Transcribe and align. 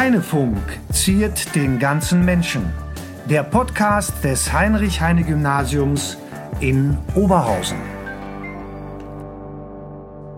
Heinefunk 0.00 0.56
ziert 0.94 1.54
den 1.54 1.78
ganzen 1.78 2.24
Menschen. 2.24 2.72
Der 3.26 3.42
Podcast 3.42 4.14
des 4.24 4.50
Heinrich-Heine-Gymnasiums 4.50 6.16
in 6.60 6.96
Oberhausen. 7.14 7.76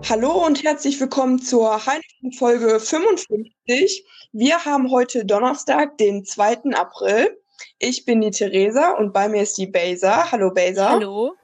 Hallo 0.09 0.45
und 0.45 0.65
herzlich 0.65 0.99
willkommen 0.99 1.39
zur 1.41 1.85
Heinefunk-Folge 1.85 2.77
55. 2.81 4.05
Wir 4.33 4.65
haben 4.65 4.91
heute 4.91 5.23
Donnerstag, 5.23 5.97
den 5.97 6.25
2. 6.25 6.75
April. 6.75 7.41
Ich 7.79 8.03
bin 8.03 8.19
die 8.19 8.31
Theresa 8.31 8.97
und 8.97 9.13
bei 9.13 9.29
mir 9.29 9.43
ist 9.43 9.57
die 9.57 9.67
Beza. 9.67 10.29
Hallo 10.29 10.51
Beza. 10.51 10.89
Hallo. 10.89 11.35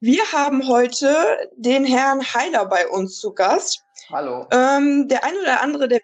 Wir 0.00 0.30
haben 0.32 0.68
heute 0.68 1.08
den 1.56 1.86
Herrn 1.86 2.20
Heiler 2.20 2.66
bei 2.66 2.86
uns 2.86 3.18
zu 3.18 3.32
Gast. 3.32 3.82
Hallo. 4.10 4.46
Ähm, 4.52 5.08
der 5.08 5.24
eine 5.24 5.38
oder 5.40 5.62
andere, 5.62 5.88
der 5.88 6.00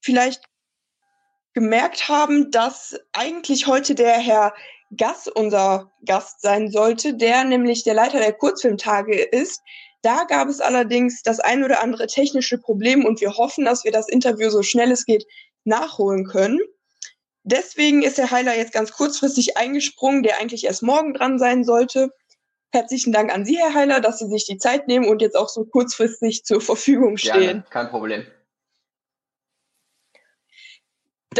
vielleicht 0.00 0.42
gemerkt 1.52 2.08
haben, 2.08 2.50
dass 2.50 2.98
eigentlich 3.12 3.66
heute 3.66 3.94
der 3.94 4.18
Herr 4.18 4.54
Gass 4.96 5.28
unser 5.28 5.92
Gast 6.04 6.40
sein 6.40 6.70
sollte, 6.70 7.14
der 7.14 7.44
nämlich 7.44 7.84
der 7.84 7.94
Leiter 7.94 8.18
der 8.18 8.32
Kurzfilmtage 8.32 9.20
ist. 9.20 9.60
Da 10.02 10.24
gab 10.24 10.48
es 10.48 10.60
allerdings 10.60 11.22
das 11.22 11.40
ein 11.40 11.62
oder 11.62 11.82
andere 11.82 12.06
technische 12.06 12.58
Problem 12.58 13.04
und 13.04 13.20
wir 13.20 13.36
hoffen, 13.36 13.64
dass 13.64 13.84
wir 13.84 13.92
das 13.92 14.08
Interview 14.08 14.50
so 14.50 14.62
schnell 14.62 14.90
es 14.90 15.04
geht 15.04 15.26
nachholen 15.64 16.24
können. 16.24 16.60
Deswegen 17.42 18.02
ist 18.02 18.18
Herr 18.18 18.30
Heiler 18.30 18.56
jetzt 18.56 18.72
ganz 18.72 18.92
kurzfristig 18.92 19.56
eingesprungen, 19.56 20.22
der 20.22 20.40
eigentlich 20.40 20.64
erst 20.64 20.82
morgen 20.82 21.14
dran 21.14 21.38
sein 21.38 21.64
sollte. 21.64 22.10
Herzlichen 22.72 23.12
Dank 23.12 23.32
an 23.32 23.44
Sie, 23.44 23.58
Herr 23.58 23.74
Heiler, 23.74 24.00
dass 24.00 24.18
Sie 24.18 24.28
sich 24.28 24.46
die 24.46 24.58
Zeit 24.58 24.88
nehmen 24.88 25.08
und 25.08 25.22
jetzt 25.22 25.36
auch 25.36 25.48
so 25.48 25.64
kurzfristig 25.64 26.44
zur 26.44 26.60
Verfügung 26.60 27.16
stehen. 27.16 27.40
Gerne, 27.40 27.64
kein 27.70 27.88
Problem. 27.88 28.26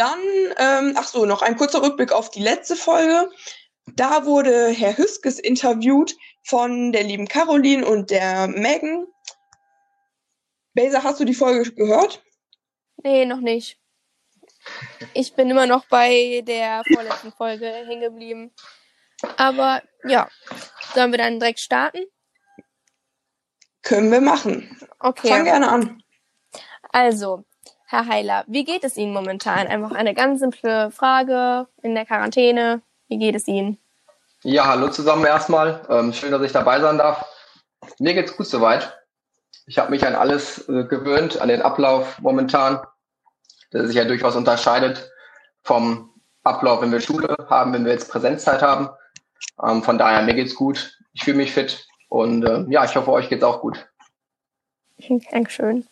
Dann, 0.00 0.18
ähm, 0.56 0.94
ach 0.96 1.08
so, 1.08 1.26
noch 1.26 1.42
ein 1.42 1.58
kurzer 1.58 1.82
Rückblick 1.82 2.10
auf 2.10 2.30
die 2.30 2.40
letzte 2.40 2.74
Folge. 2.74 3.28
Da 3.96 4.24
wurde 4.24 4.68
Herr 4.70 4.96
Hüskes 4.96 5.38
interviewt 5.38 6.16
von 6.42 6.90
der 6.90 7.02
lieben 7.02 7.28
Caroline 7.28 7.86
und 7.86 8.10
der 8.10 8.48
Megan. 8.48 9.06
Besa, 10.72 11.02
hast 11.02 11.20
du 11.20 11.26
die 11.26 11.34
Folge 11.34 11.70
gehört? 11.74 12.24
Nee, 13.02 13.26
noch 13.26 13.40
nicht. 13.40 13.78
Ich 15.12 15.34
bin 15.34 15.50
immer 15.50 15.66
noch 15.66 15.84
bei 15.84 16.40
der 16.46 16.82
vorletzten 16.90 17.32
Folge 17.32 17.66
hängen 17.66 18.00
geblieben. 18.00 18.54
Aber 19.36 19.82
ja, 20.04 20.30
sollen 20.94 21.10
wir 21.10 21.18
dann 21.18 21.40
direkt 21.40 21.60
starten? 21.60 22.06
Können 23.82 24.10
wir 24.10 24.22
machen. 24.22 24.80
Okay. 24.98 25.28
Fang 25.28 25.44
gerne 25.44 25.68
an. 25.68 26.02
Also, 26.88 27.44
Herr 27.90 28.06
Heiler, 28.06 28.44
wie 28.46 28.62
geht 28.62 28.84
es 28.84 28.96
Ihnen 28.96 29.12
momentan? 29.12 29.66
Einfach 29.66 29.90
eine 29.90 30.14
ganz 30.14 30.38
simple 30.38 30.92
Frage 30.92 31.66
in 31.82 31.96
der 31.96 32.06
Quarantäne. 32.06 32.82
Wie 33.08 33.18
geht 33.18 33.34
es 33.34 33.48
Ihnen? 33.48 33.78
Ja, 34.44 34.68
hallo 34.68 34.90
zusammen 34.90 35.24
erstmal. 35.24 35.84
Ähm, 35.90 36.12
schön, 36.12 36.30
dass 36.30 36.42
ich 36.42 36.52
dabei 36.52 36.80
sein 36.80 36.98
darf. 36.98 37.26
Mir 37.98 38.14
geht's 38.14 38.36
gut 38.36 38.46
soweit. 38.46 38.96
Ich 39.66 39.80
habe 39.80 39.90
mich 39.90 40.06
an 40.06 40.14
alles 40.14 40.68
äh, 40.68 40.84
gewöhnt, 40.84 41.40
an 41.40 41.48
den 41.48 41.62
Ablauf 41.62 42.20
momentan, 42.20 42.78
der 43.72 43.88
sich 43.88 43.96
ja 43.96 44.04
durchaus 44.04 44.36
unterscheidet 44.36 45.10
vom 45.64 46.14
Ablauf, 46.44 46.82
wenn 46.82 46.92
wir 46.92 47.00
Schule 47.00 47.36
haben, 47.48 47.72
wenn 47.72 47.84
wir 47.84 47.92
jetzt 47.92 48.08
Präsenzzeit 48.08 48.62
haben. 48.62 48.88
Ähm, 49.60 49.82
von 49.82 49.98
daher, 49.98 50.22
mir 50.22 50.34
geht's 50.34 50.54
gut. 50.54 50.96
Ich 51.12 51.24
fühle 51.24 51.38
mich 51.38 51.52
fit 51.52 51.84
und 52.08 52.44
äh, 52.44 52.66
ja, 52.68 52.84
ich 52.84 52.94
hoffe, 52.94 53.10
euch 53.10 53.28
geht's 53.28 53.42
auch 53.42 53.60
gut. 53.60 53.84
Dankeschön. 55.32 55.88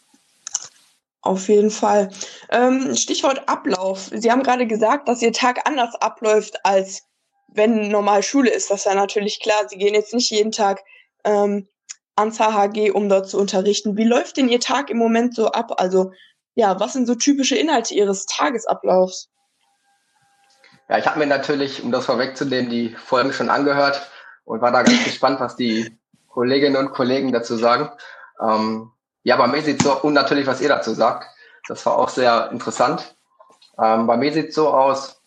Auf 1.20 1.48
jeden 1.48 1.70
Fall. 1.70 2.10
Ähm, 2.50 2.94
Stichwort 2.94 3.48
Ablauf. 3.48 4.10
Sie 4.12 4.30
haben 4.30 4.42
gerade 4.42 4.66
gesagt, 4.66 5.08
dass 5.08 5.20
Ihr 5.20 5.32
Tag 5.32 5.68
anders 5.68 5.94
abläuft, 5.96 6.64
als 6.64 7.02
wenn 7.48 7.88
normal 7.88 8.22
Schule 8.22 8.50
ist. 8.50 8.70
Das 8.70 8.80
ist 8.80 8.86
ja 8.86 8.94
natürlich 8.94 9.40
klar. 9.40 9.68
Sie 9.68 9.78
gehen 9.78 9.94
jetzt 9.94 10.14
nicht 10.14 10.30
jeden 10.30 10.52
Tag 10.52 10.80
ähm, 11.24 11.66
ans 12.14 12.38
HHG, 12.38 12.90
um 12.92 13.08
dort 13.08 13.28
zu 13.28 13.38
unterrichten. 13.38 13.96
Wie 13.96 14.04
läuft 14.04 14.36
denn 14.36 14.48
Ihr 14.48 14.60
Tag 14.60 14.90
im 14.90 14.98
Moment 14.98 15.34
so 15.34 15.48
ab? 15.48 15.80
Also, 15.80 16.12
ja, 16.54 16.78
was 16.78 16.92
sind 16.92 17.06
so 17.06 17.14
typische 17.14 17.56
Inhalte 17.56 17.94
Ihres 17.94 18.26
Tagesablaufs? 18.26 19.28
Ja, 20.88 20.98
ich 20.98 21.06
habe 21.06 21.18
mir 21.18 21.26
natürlich, 21.26 21.82
um 21.82 21.92
das 21.92 22.06
vorwegzunehmen, 22.06 22.70
die 22.70 22.90
Folgen 22.90 23.32
schon 23.32 23.50
angehört 23.50 24.10
und 24.44 24.60
war 24.60 24.72
da 24.72 24.82
ganz 24.82 25.04
gespannt, 25.04 25.40
was 25.40 25.56
die 25.56 25.98
Kolleginnen 26.28 26.76
und 26.76 26.92
Kollegen 26.92 27.32
dazu 27.32 27.56
sagen. 27.56 27.90
Ähm, 28.40 28.92
ja, 29.22 29.36
bei 29.36 29.46
mir 29.46 29.62
sieht 29.62 29.82
so, 29.82 30.00
und 30.00 30.14
natürlich, 30.14 30.46
was 30.46 30.60
ihr 30.60 30.68
dazu 30.68 30.92
sagt. 30.94 31.26
Das 31.66 31.84
war 31.84 31.96
auch 31.96 32.08
sehr 32.08 32.50
interessant. 32.50 33.16
Ähm, 33.80 34.06
bei 34.06 34.16
mir 34.16 34.32
sieht 34.32 34.54
so 34.54 34.70
aus, 34.70 35.20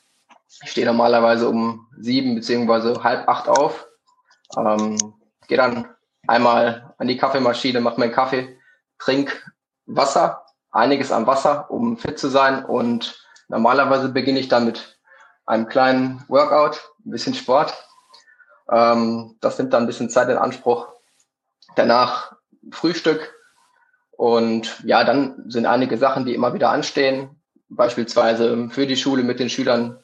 ich 0.63 0.71
stehe 0.71 0.85
normalerweise 0.85 1.47
um 1.47 1.87
sieben 1.97 2.35
beziehungsweise 2.35 3.03
halb 3.03 3.27
acht 3.27 3.47
auf, 3.47 3.87
ähm, 4.57 4.97
gehe 5.47 5.57
dann 5.57 5.87
einmal 6.27 6.93
an 6.97 7.07
die 7.07 7.17
Kaffeemaschine, 7.17 7.79
mache 7.79 7.99
meinen 7.99 8.11
Kaffee, 8.11 8.57
trink 8.99 9.45
Wasser, 9.85 10.45
einiges 10.71 11.11
an 11.11 11.27
Wasser, 11.27 11.69
um 11.69 11.97
fit 11.97 12.19
zu 12.19 12.29
sein 12.29 12.65
und 12.65 13.25
normalerweise 13.47 14.09
beginne 14.09 14.39
ich 14.39 14.47
dann 14.47 14.65
mit 14.65 14.99
einem 15.45 15.67
kleinen 15.67 16.23
Workout, 16.27 16.81
ein 17.05 17.11
bisschen 17.11 17.33
Sport. 17.33 17.73
Ähm, 18.69 19.37
das 19.41 19.57
nimmt 19.57 19.73
dann 19.73 19.83
ein 19.83 19.87
bisschen 19.87 20.09
Zeit 20.09 20.29
in 20.29 20.37
Anspruch. 20.37 20.87
Danach 21.75 22.35
Frühstück 22.71 23.33
und 24.21 24.83
ja, 24.85 25.03
dann 25.03 25.45
sind 25.47 25.65
einige 25.65 25.97
Sachen, 25.97 26.27
die 26.27 26.35
immer 26.35 26.53
wieder 26.53 26.69
anstehen, 26.69 27.41
beispielsweise 27.69 28.69
für 28.69 28.85
die 28.85 28.95
Schule 28.95 29.23
mit 29.23 29.39
den 29.39 29.49
Schülern 29.49 29.97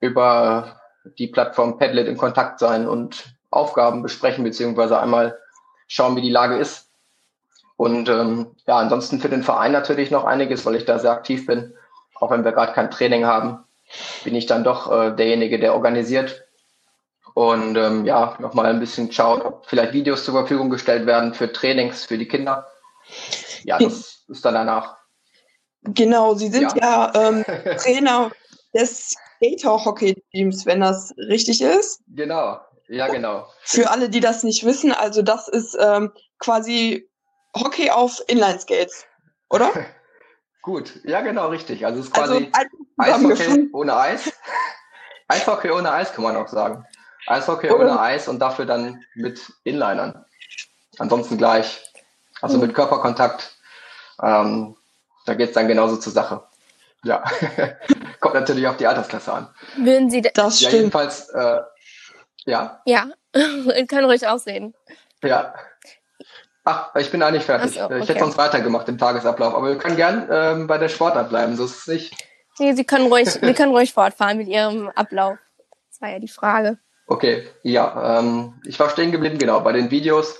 über 0.00 0.80
die 1.18 1.28
Plattform 1.28 1.78
Padlet 1.78 2.08
in 2.08 2.16
Kontakt 2.16 2.58
sein 2.58 2.88
und 2.88 3.36
Aufgaben 3.50 4.02
besprechen, 4.02 4.42
beziehungsweise 4.42 4.98
einmal 4.98 5.38
schauen, 5.86 6.16
wie 6.16 6.22
die 6.22 6.30
Lage 6.30 6.56
ist. 6.56 6.88
Und 7.76 8.08
ähm, 8.08 8.56
ja, 8.66 8.78
ansonsten 8.78 9.20
für 9.20 9.28
den 9.28 9.44
Verein 9.44 9.70
natürlich 9.70 10.10
noch 10.10 10.24
einiges, 10.24 10.66
weil 10.66 10.74
ich 10.74 10.84
da 10.84 10.98
sehr 10.98 11.12
aktiv 11.12 11.46
bin, 11.46 11.74
auch 12.16 12.32
wenn 12.32 12.44
wir 12.44 12.50
gerade 12.50 12.72
kein 12.72 12.90
Training 12.90 13.24
haben 13.24 13.62
bin 14.24 14.34
ich 14.34 14.46
dann 14.46 14.64
doch 14.64 14.90
äh, 14.90 15.14
derjenige, 15.14 15.60
der 15.60 15.74
organisiert 15.74 16.44
und 17.34 17.76
ähm, 17.76 18.04
ja, 18.04 18.36
nochmal 18.40 18.66
ein 18.66 18.80
bisschen 18.80 19.12
schaut, 19.12 19.44
ob 19.44 19.66
vielleicht 19.66 19.92
Videos 19.92 20.24
zur 20.24 20.34
Verfügung 20.34 20.70
gestellt 20.70 21.06
werden 21.06 21.34
für 21.34 21.52
Trainings 21.52 22.04
für 22.04 22.18
die 22.18 22.26
Kinder. 22.26 22.66
Ja, 23.64 23.78
das 23.78 24.24
ist 24.28 24.44
dann 24.44 24.54
danach. 24.54 24.96
Genau, 25.82 26.34
Sie 26.34 26.48
sind 26.48 26.74
ja, 26.76 27.12
ja 27.14 27.28
ähm, 27.28 27.44
Trainer 27.78 28.30
des 28.74 29.14
Skater-Hockey-Teams, 29.36 30.66
wenn 30.66 30.80
das 30.80 31.14
richtig 31.16 31.60
ist. 31.60 32.02
Genau, 32.08 32.58
ja, 32.88 33.08
genau. 33.08 33.46
Für 33.62 33.90
alle, 33.90 34.08
die 34.08 34.20
das 34.20 34.42
nicht 34.42 34.64
wissen, 34.64 34.92
also 34.92 35.22
das 35.22 35.48
ist 35.48 35.76
ähm, 35.78 36.12
quasi 36.38 37.08
Hockey 37.54 37.90
auf 37.90 38.20
Inline-Skates, 38.28 39.06
oder? 39.50 39.70
Gut, 40.62 41.00
ja 41.04 41.20
genau, 41.20 41.48
richtig. 41.48 41.84
Also 41.84 42.00
es 42.00 42.06
ist 42.06 42.14
quasi 42.14 42.50
also, 42.52 43.28
Eishockey 43.28 43.68
ohne 43.74 43.94
Eis. 43.94 44.32
Eishockey 45.28 45.70
ohne 45.70 45.92
Eis 45.92 46.14
kann 46.14 46.24
man 46.24 46.36
auch 46.36 46.48
sagen. 46.48 46.86
Eishockey 47.26 47.70
oh. 47.70 47.76
ohne 47.76 48.00
Eis 48.00 48.28
und 48.28 48.38
dafür 48.38 48.64
dann 48.64 49.04
mit 49.14 49.52
Inlinern. 49.64 50.24
Ansonsten 50.98 51.36
gleich. 51.36 51.82
Also 52.44 52.58
mit 52.58 52.74
Körperkontakt. 52.74 53.56
Ähm, 54.22 54.76
da 55.26 55.34
geht 55.34 55.48
es 55.48 55.54
dann 55.54 55.68
genauso 55.68 55.96
zur 55.96 56.12
Sache. 56.12 56.42
Ja, 57.02 57.24
kommt 58.20 58.34
natürlich 58.34 58.66
auf 58.66 58.76
die 58.76 58.86
Altersklasse 58.86 59.32
an. 59.32 59.48
Würden 59.76 60.10
Sie 60.10 60.22
das 60.22 60.60
ja, 60.60 60.68
stimmt. 60.68 60.72
jedenfalls, 60.72 61.28
äh, 61.30 61.60
ja. 62.46 62.80
Ja, 62.86 63.08
kann 63.88 64.04
ruhig 64.04 64.26
ausreden. 64.26 64.74
Ja, 65.22 65.54
Ach, 66.66 66.94
ich 66.96 67.10
bin 67.10 67.22
eigentlich 67.22 67.44
fertig. 67.44 67.74
So, 67.74 67.84
okay. 67.84 68.00
Ich 68.02 68.08
hätte 68.08 68.20
sonst 68.20 68.38
weitergemacht 68.38 68.88
im 68.88 68.96
Tagesablauf, 68.96 69.54
aber 69.54 69.68
wir 69.68 69.78
können 69.78 69.96
gern 69.96 70.28
ähm, 70.30 70.66
bei 70.66 70.78
der 70.78 70.88
Sportart 70.88 71.28
bleiben, 71.28 71.56
so 71.56 71.66
ist 71.66 71.80
es 71.80 71.86
nicht. 71.86 72.14
Nee, 72.58 72.72
Sie 72.72 72.84
können 72.84 73.08
ruhig, 73.08 73.28
Sie 73.28 73.52
können 73.52 73.72
ruhig 73.72 73.92
fortfahren 73.92 74.38
mit 74.38 74.48
Ihrem 74.48 74.88
Ablauf. 74.88 75.36
Das 75.90 76.00
war 76.00 76.08
ja 76.08 76.18
die 76.18 76.28
Frage. 76.28 76.78
Okay, 77.06 77.46
ja, 77.62 78.18
ähm, 78.18 78.54
ich 78.64 78.80
war 78.80 78.88
stehen 78.88 79.12
geblieben, 79.12 79.36
genau, 79.36 79.60
bei 79.60 79.72
den 79.72 79.90
Videos. 79.90 80.38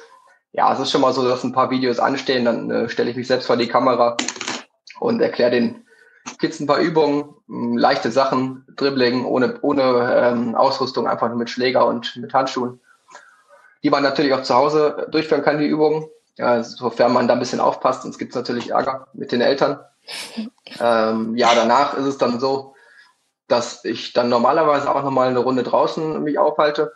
Ja, 0.55 0.73
es 0.73 0.81
ist 0.81 0.91
schon 0.91 1.03
mal 1.03 1.13
so, 1.13 1.29
dass 1.29 1.45
ein 1.45 1.53
paar 1.53 1.71
Videos 1.71 1.99
anstehen, 1.99 2.45
dann 2.45 2.71
äh, 2.71 2.89
stelle 2.89 3.11
ich 3.11 3.17
mich 3.17 3.27
selbst 3.27 3.47
vor 3.47 3.57
die 3.57 3.69
Kamera 3.69 4.17
und 5.01 5.21
erkläre 5.21 5.51
den 5.51 5.85
Kids 6.39 6.59
ein 6.61 6.67
paar 6.67 6.79
Übungen, 6.79 7.35
ähm, 7.49 7.77
leichte 7.77 8.11
Sachen, 8.11 8.65
Dribbling, 8.77 9.25
ohne, 9.25 9.59
ohne 9.61 10.15
ähm, 10.17 10.55
Ausrüstung, 10.55 11.07
einfach 11.07 11.29
nur 11.29 11.37
mit 11.37 11.51
Schläger 11.51 11.87
und 11.87 12.17
mit 12.17 12.33
Handschuhen 12.33 12.81
die 13.85 13.91
man 13.91 14.03
natürlich 14.03 14.33
auch 14.33 14.43
zu 14.43 14.55
Hause 14.55 15.07
durchführen 15.11 15.43
kann, 15.43 15.59
die 15.59 15.67
Übungen. 15.67 16.09
Ja, 16.37 16.65
sofern 16.65 17.13
man 17.13 17.29
da 17.29 17.35
ein 17.35 17.39
bisschen 17.39 17.61
aufpasst, 17.61 18.03
sonst 18.03 18.19
gibt 18.19 18.33
es 18.33 18.35
natürlich 18.35 18.71
Ärger 18.71 19.07
mit 19.13 19.31
den 19.31 19.41
Eltern. 19.41 19.79
Ähm, 20.81 21.37
ja, 21.37 21.55
danach 21.55 21.97
ist 21.97 22.07
es 22.07 22.19
dann 22.19 22.41
so, 22.41 22.75
dass 23.47 23.85
ich 23.85 24.13
dann 24.13 24.29
normalerweise 24.29 24.93
auch 24.93 25.05
nochmal 25.05 25.29
eine 25.29 25.39
Runde 25.39 25.63
draußen 25.63 26.21
mich 26.25 26.37
aufhalte. 26.39 26.93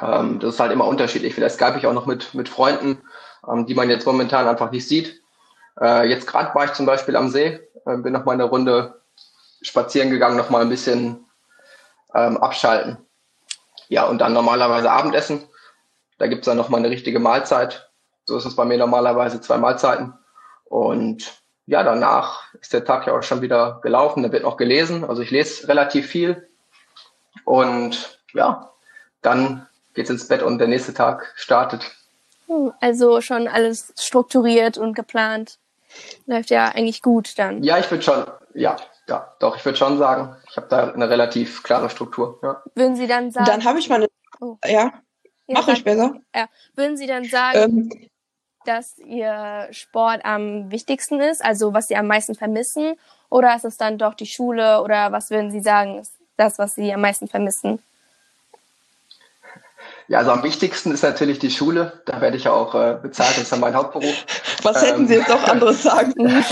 Ähm, 0.00 0.40
das 0.40 0.54
ist 0.54 0.60
halt 0.60 0.72
immer 0.72 0.86
unterschiedlich. 0.86 1.34
Vielleicht 1.34 1.56
skype 1.56 1.78
ich 1.78 1.86
auch 1.86 1.92
noch 1.92 2.06
mit, 2.06 2.34
mit 2.34 2.48
Freunden, 2.48 3.02
ähm, 3.48 3.66
die 3.66 3.74
man 3.74 3.90
jetzt 3.90 4.06
momentan 4.06 4.48
einfach 4.48 4.70
nicht 4.70 4.86
sieht. 4.86 5.22
Äh, 5.80 6.08
jetzt 6.08 6.26
gerade 6.26 6.54
war 6.54 6.64
ich 6.64 6.72
zum 6.72 6.86
Beispiel 6.86 7.16
am 7.16 7.28
See, 7.28 7.60
äh, 7.86 7.96
bin 7.96 8.12
noch 8.12 8.24
mal 8.24 8.32
eine 8.32 8.44
Runde 8.44 9.02
spazieren 9.62 10.10
gegangen, 10.10 10.36
noch 10.36 10.50
mal 10.50 10.62
ein 10.62 10.68
bisschen 10.68 11.26
ähm, 12.14 12.36
abschalten. 12.38 12.98
Ja, 13.88 14.06
und 14.06 14.18
dann 14.18 14.32
normalerweise 14.32 14.90
Abendessen. 14.90 15.48
Da 16.18 16.26
gibt's 16.26 16.46
dann 16.46 16.56
noch 16.56 16.68
mal 16.68 16.78
eine 16.78 16.90
richtige 16.90 17.20
Mahlzeit. 17.20 17.90
So 18.24 18.36
ist 18.36 18.46
es 18.46 18.56
bei 18.56 18.64
mir 18.64 18.78
normalerweise 18.78 19.40
zwei 19.40 19.58
Mahlzeiten. 19.58 20.14
Und 20.64 21.40
ja, 21.66 21.82
danach 21.82 22.54
ist 22.54 22.72
der 22.72 22.84
Tag 22.84 23.06
ja 23.06 23.16
auch 23.16 23.22
schon 23.22 23.42
wieder 23.42 23.80
gelaufen. 23.82 24.22
Da 24.22 24.32
wird 24.32 24.42
noch 24.42 24.56
gelesen. 24.56 25.04
Also 25.04 25.22
ich 25.22 25.30
lese 25.30 25.68
relativ 25.68 26.06
viel. 26.06 26.48
Und 27.44 28.20
ja, 28.32 28.72
dann 29.22 29.68
geht's 29.96 30.10
ins 30.10 30.28
Bett 30.28 30.42
und 30.42 30.58
der 30.58 30.68
nächste 30.68 30.94
Tag 30.94 31.32
startet. 31.34 31.90
Hm, 32.46 32.72
Also 32.80 33.20
schon 33.20 33.48
alles 33.48 33.92
strukturiert 33.98 34.78
und 34.78 34.94
geplant. 34.94 35.58
Läuft 36.26 36.50
ja 36.50 36.66
eigentlich 36.68 37.02
gut 37.02 37.38
dann. 37.38 37.62
Ja, 37.64 37.78
ich 37.78 37.90
würde 37.90 38.02
schon, 38.04 38.24
ja, 38.54 38.76
ja, 39.08 39.32
doch, 39.40 39.56
ich 39.56 39.64
würde 39.64 39.78
schon 39.78 39.98
sagen, 39.98 40.36
ich 40.48 40.56
habe 40.56 40.66
da 40.68 40.92
eine 40.92 41.08
relativ 41.08 41.62
klare 41.62 41.90
Struktur. 41.90 42.38
Ja. 42.42 42.62
Würden 42.74 42.94
Sie 42.96 43.06
dann 43.06 43.30
sagen, 43.32 43.46
Dann 43.46 43.64
habe 43.64 43.78
ich 43.78 43.88
mal 43.88 43.96
eine. 43.96 44.08
Oh. 44.40 44.56
Ja, 44.64 44.92
Ja, 45.48 45.60
mach 45.60 45.68
ich 45.68 45.82
besser. 45.84 46.14
ja, 46.34 46.46
würden 46.74 46.96
Sie 46.96 47.06
dann 47.06 47.24
sagen, 47.24 47.58
Ähm, 47.90 48.08
dass 48.66 48.98
Ihr 48.98 49.68
Sport 49.70 50.24
am 50.24 50.70
wichtigsten 50.70 51.20
ist, 51.20 51.42
also 51.44 51.72
was 51.72 51.86
Sie 51.86 51.96
am 51.96 52.06
meisten 52.08 52.34
vermissen? 52.34 52.96
Oder 53.30 53.54
ist 53.56 53.64
es 53.64 53.76
dann 53.76 53.96
doch 53.96 54.14
die 54.14 54.26
Schule 54.26 54.82
oder 54.82 55.12
was 55.12 55.30
würden 55.30 55.50
Sie 55.50 55.60
sagen, 55.60 55.98
ist 55.98 56.12
das, 56.36 56.58
was 56.58 56.74
Sie 56.74 56.92
am 56.92 57.00
meisten 57.00 57.28
vermissen? 57.28 57.80
Ja, 60.08 60.18
also 60.18 60.30
am 60.30 60.42
wichtigsten 60.42 60.92
ist 60.92 61.02
natürlich 61.02 61.38
die 61.38 61.50
Schule. 61.50 62.00
Da 62.06 62.20
werde 62.20 62.36
ich 62.36 62.44
ja 62.44 62.52
auch 62.52 62.74
äh, 62.74 62.98
bezahlt, 63.00 63.36
das 63.36 63.44
ist 63.44 63.52
ja 63.52 63.58
mein 63.58 63.74
Hauptberuf. 63.74 64.14
was 64.62 64.82
Ähm. 64.82 64.88
hätten 64.88 65.08
Sie 65.08 65.14
jetzt 65.14 65.30
auch 65.30 65.48
anderes 65.48 65.82
sagen? 65.82 66.12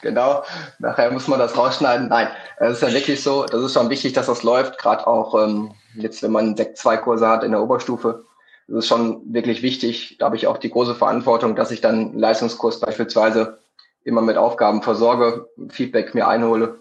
Genau, 0.00 0.44
nachher 0.78 1.10
muss 1.10 1.26
man 1.26 1.40
das 1.40 1.56
rausschneiden. 1.58 2.08
Nein, 2.08 2.28
es 2.58 2.74
ist 2.74 2.82
ja 2.82 2.92
wirklich 2.92 3.20
so, 3.20 3.44
das 3.44 3.60
ist 3.64 3.74
schon 3.74 3.90
wichtig, 3.90 4.12
dass 4.12 4.26
das 4.26 4.44
läuft, 4.44 4.78
gerade 4.78 5.04
auch 5.08 5.34
ähm, 5.34 5.72
jetzt, 5.94 6.22
wenn 6.22 6.30
man 6.30 6.56
Sekt 6.56 6.78
2 6.78 6.98
Kurse 6.98 7.28
hat 7.28 7.42
in 7.42 7.50
der 7.50 7.60
Oberstufe. 7.60 8.24
Das 8.68 8.78
ist 8.78 8.86
schon 8.86 9.22
wirklich 9.24 9.62
wichtig. 9.62 10.16
Da 10.20 10.26
habe 10.26 10.36
ich 10.36 10.46
auch 10.46 10.58
die 10.58 10.70
große 10.70 10.94
Verantwortung, 10.94 11.56
dass 11.56 11.72
ich 11.72 11.80
dann 11.80 11.94
einen 11.96 12.18
Leistungskurs 12.18 12.78
beispielsweise 12.78 13.58
immer 14.04 14.22
mit 14.22 14.36
Aufgaben 14.36 14.82
versorge, 14.82 15.48
Feedback 15.68 16.14
mir 16.14 16.28
einhole. 16.28 16.78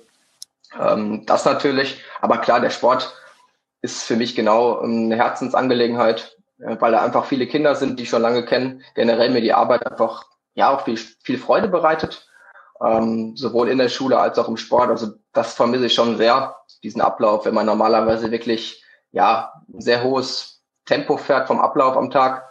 Ähm, 0.79 1.25
das 1.25 1.43
natürlich, 1.43 2.03
aber 2.21 2.37
klar, 2.37 2.59
der 2.59 2.69
Sport 2.69 3.15
ist 3.81 4.03
für 4.03 4.15
mich 4.15 4.35
genau 4.35 4.79
eine 4.79 5.15
Herzensangelegenheit, 5.15 6.37
äh, 6.59 6.75
weil 6.79 6.91
da 6.91 7.01
einfach 7.01 7.25
viele 7.25 7.47
Kinder 7.47 7.75
sind, 7.75 7.99
die 7.99 8.03
ich 8.03 8.09
schon 8.09 8.21
lange 8.21 8.45
kennen, 8.45 8.83
generell 8.95 9.29
mir 9.29 9.41
die 9.41 9.53
Arbeit 9.53 9.85
einfach 9.85 10.25
ja 10.55 10.69
auch 10.69 10.85
viel, 10.85 10.97
viel 10.97 11.37
Freude 11.37 11.67
bereitet 11.67 12.27
ähm, 12.81 13.35
sowohl 13.35 13.69
in 13.69 13.77
der 13.77 13.89
Schule 13.89 14.19
als 14.19 14.37
auch 14.37 14.47
im 14.47 14.57
Sport. 14.57 14.89
Also 14.89 15.13
das 15.33 15.53
vermisse 15.53 15.87
ich 15.87 15.93
schon 15.93 16.17
sehr, 16.17 16.55
diesen 16.83 17.01
Ablauf, 17.01 17.45
wenn 17.45 17.53
man 17.53 17.65
normalerweise 17.65 18.31
wirklich 18.31 18.83
ja 19.11 19.53
ein 19.73 19.81
sehr 19.81 20.03
hohes 20.03 20.61
Tempo 20.85 21.17
fährt 21.17 21.47
vom 21.47 21.59
Ablauf 21.59 21.97
am 21.97 22.11
Tag 22.11 22.47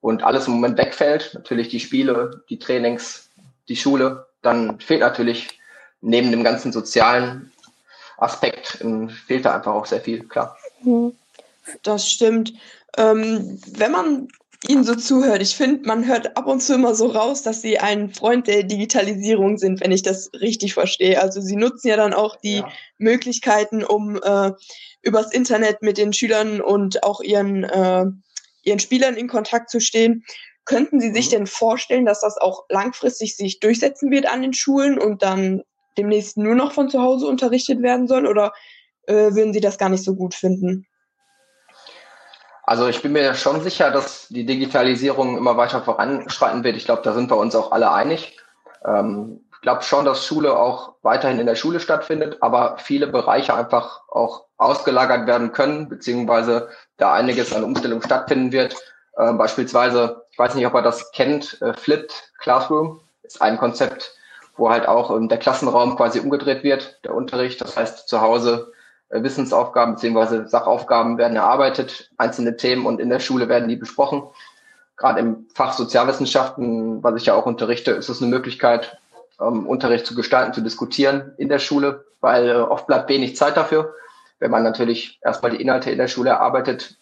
und 0.00 0.22
alles 0.22 0.46
im 0.46 0.54
Moment 0.54 0.78
wegfällt, 0.78 1.32
natürlich 1.34 1.68
die 1.68 1.80
Spiele, 1.80 2.42
die 2.48 2.58
Trainings, 2.58 3.30
die 3.68 3.76
Schule, 3.76 4.26
dann 4.42 4.80
fehlt 4.80 5.00
natürlich 5.00 5.60
neben 6.00 6.30
dem 6.30 6.44
ganzen 6.44 6.72
sozialen 6.72 7.52
Aspekt, 8.16 8.78
ähm, 8.80 9.08
fehlt 9.08 9.44
da 9.44 9.54
einfach 9.54 9.72
auch 9.72 9.86
sehr 9.86 10.00
viel, 10.00 10.26
klar. 10.26 10.56
Hm. 10.82 11.12
Das 11.82 12.08
stimmt. 12.08 12.54
Ähm, 12.96 13.60
wenn 13.72 13.92
man 13.92 14.28
Ihnen 14.68 14.84
so 14.84 14.94
zuhört, 14.94 15.42
ich 15.42 15.56
finde, 15.56 15.86
man 15.88 16.06
hört 16.06 16.36
ab 16.36 16.46
und 16.46 16.62
zu 16.62 16.74
immer 16.74 16.94
so 16.94 17.06
raus, 17.08 17.42
dass 17.42 17.62
Sie 17.62 17.78
ein 17.78 18.12
Freund 18.12 18.46
der 18.46 18.62
Digitalisierung 18.64 19.58
sind, 19.58 19.80
wenn 19.80 19.92
ich 19.92 20.02
das 20.02 20.30
richtig 20.34 20.74
verstehe. 20.74 21.20
Also 21.20 21.40
Sie 21.40 21.56
nutzen 21.56 21.88
ja 21.88 21.96
dann 21.96 22.14
auch 22.14 22.36
die 22.36 22.56
Ja. 22.58 22.68
Möglichkeiten, 22.98 23.84
um 23.84 24.20
äh, 24.22 24.52
übers 25.02 25.32
Internet 25.32 25.82
mit 25.82 25.98
den 25.98 26.12
Schülern 26.12 26.60
und 26.60 27.02
auch 27.04 27.20
ihren, 27.22 27.64
äh, 27.64 28.06
ihren 28.64 28.80
Spielern 28.80 29.16
in 29.16 29.28
Kontakt 29.28 29.70
zu 29.70 29.80
stehen. 29.80 30.24
Könnten 30.66 31.00
Sie 31.00 31.12
sich 31.12 31.26
Mhm. 31.28 31.30
denn 31.32 31.46
vorstellen, 31.46 32.06
dass 32.06 32.20
das 32.20 32.36
auch 32.38 32.64
langfristig 32.68 33.36
sich 33.36 33.60
durchsetzen 33.60 34.10
wird 34.10 34.26
an 34.30 34.42
den 34.42 34.52
Schulen 34.54 34.98
und 34.98 35.22
dann 35.22 35.62
demnächst 35.98 36.36
nur 36.36 36.54
noch 36.54 36.72
von 36.72 36.90
zu 36.90 37.00
Hause 37.00 37.26
unterrichtet 37.26 37.82
werden 37.82 38.08
soll? 38.08 38.26
Oder 38.26 38.52
äh, 39.06 39.34
würden 39.34 39.52
Sie 39.52 39.60
das 39.60 39.78
gar 39.78 39.88
nicht 39.88 40.04
so 40.04 40.14
gut 40.14 40.34
finden? 40.34 40.86
Also 42.70 42.86
ich 42.86 43.02
bin 43.02 43.12
mir 43.12 43.34
schon 43.34 43.62
sicher, 43.62 43.90
dass 43.90 44.28
die 44.28 44.46
Digitalisierung 44.46 45.36
immer 45.36 45.56
weiter 45.56 45.82
voranschreiten 45.82 46.62
wird. 46.62 46.76
Ich 46.76 46.84
glaube, 46.84 47.02
da 47.02 47.12
sind 47.12 47.28
wir 47.28 47.36
uns 47.36 47.56
auch 47.56 47.72
alle 47.72 47.90
einig. 47.90 48.38
Ähm, 48.84 49.40
ich 49.52 49.60
glaube 49.60 49.82
schon, 49.82 50.04
dass 50.04 50.24
Schule 50.24 50.56
auch 50.56 50.94
weiterhin 51.02 51.40
in 51.40 51.46
der 51.46 51.56
Schule 51.56 51.80
stattfindet, 51.80 52.38
aber 52.40 52.78
viele 52.78 53.08
Bereiche 53.08 53.54
einfach 53.54 54.02
auch 54.08 54.44
ausgelagert 54.56 55.26
werden 55.26 55.50
können, 55.50 55.88
beziehungsweise 55.88 56.68
da 56.96 57.12
einiges 57.12 57.52
an 57.52 57.64
Umstellung 57.64 58.02
stattfinden 58.02 58.52
wird. 58.52 58.76
Ähm, 59.18 59.36
beispielsweise, 59.36 60.24
ich 60.30 60.38
weiß 60.38 60.54
nicht, 60.54 60.66
ob 60.66 60.74
ihr 60.74 60.82
das 60.82 61.10
kennt, 61.10 61.60
äh, 61.62 61.74
Flipped 61.74 62.30
Classroom 62.38 63.00
ist 63.22 63.42
ein 63.42 63.58
Konzept, 63.58 64.14
wo 64.56 64.70
halt 64.70 64.86
auch 64.86 65.10
ähm, 65.10 65.28
der 65.28 65.38
Klassenraum 65.38 65.96
quasi 65.96 66.20
umgedreht 66.20 66.62
wird, 66.62 67.00
der 67.04 67.14
Unterricht. 67.14 67.60
Das 67.60 67.76
heißt, 67.76 68.08
zu 68.08 68.20
Hause 68.20 68.72
äh, 68.72 68.79
Wissensaufgaben 69.10 69.94
beziehungsweise 69.94 70.48
Sachaufgaben 70.48 71.18
werden 71.18 71.36
erarbeitet, 71.36 72.10
einzelne 72.16 72.56
Themen 72.56 72.86
und 72.86 73.00
in 73.00 73.10
der 73.10 73.20
Schule 73.20 73.48
werden 73.48 73.68
die 73.68 73.76
besprochen. 73.76 74.22
Gerade 74.96 75.20
im 75.20 75.46
Fach 75.54 75.72
Sozialwissenschaften, 75.72 77.02
was 77.02 77.16
ich 77.16 77.26
ja 77.26 77.34
auch 77.34 77.46
unterrichte, 77.46 77.92
ist 77.92 78.08
es 78.08 78.22
eine 78.22 78.30
Möglichkeit, 78.30 78.98
ähm, 79.40 79.66
Unterricht 79.66 80.06
zu 80.06 80.14
gestalten, 80.14 80.52
zu 80.52 80.60
diskutieren 80.60 81.32
in 81.38 81.48
der 81.48 81.58
Schule, 81.58 82.04
weil 82.20 82.48
äh, 82.48 82.54
oft 82.54 82.86
bleibt 82.86 83.08
wenig 83.08 83.36
Zeit 83.36 83.56
dafür. 83.56 83.94
Wenn 84.38 84.50
man 84.50 84.62
natürlich 84.62 85.18
erstmal 85.22 85.50
die 85.50 85.60
Inhalte 85.60 85.90
in 85.90 85.98
der 85.98 86.08
Schule 86.08 86.30
erarbeitet, 86.30 86.96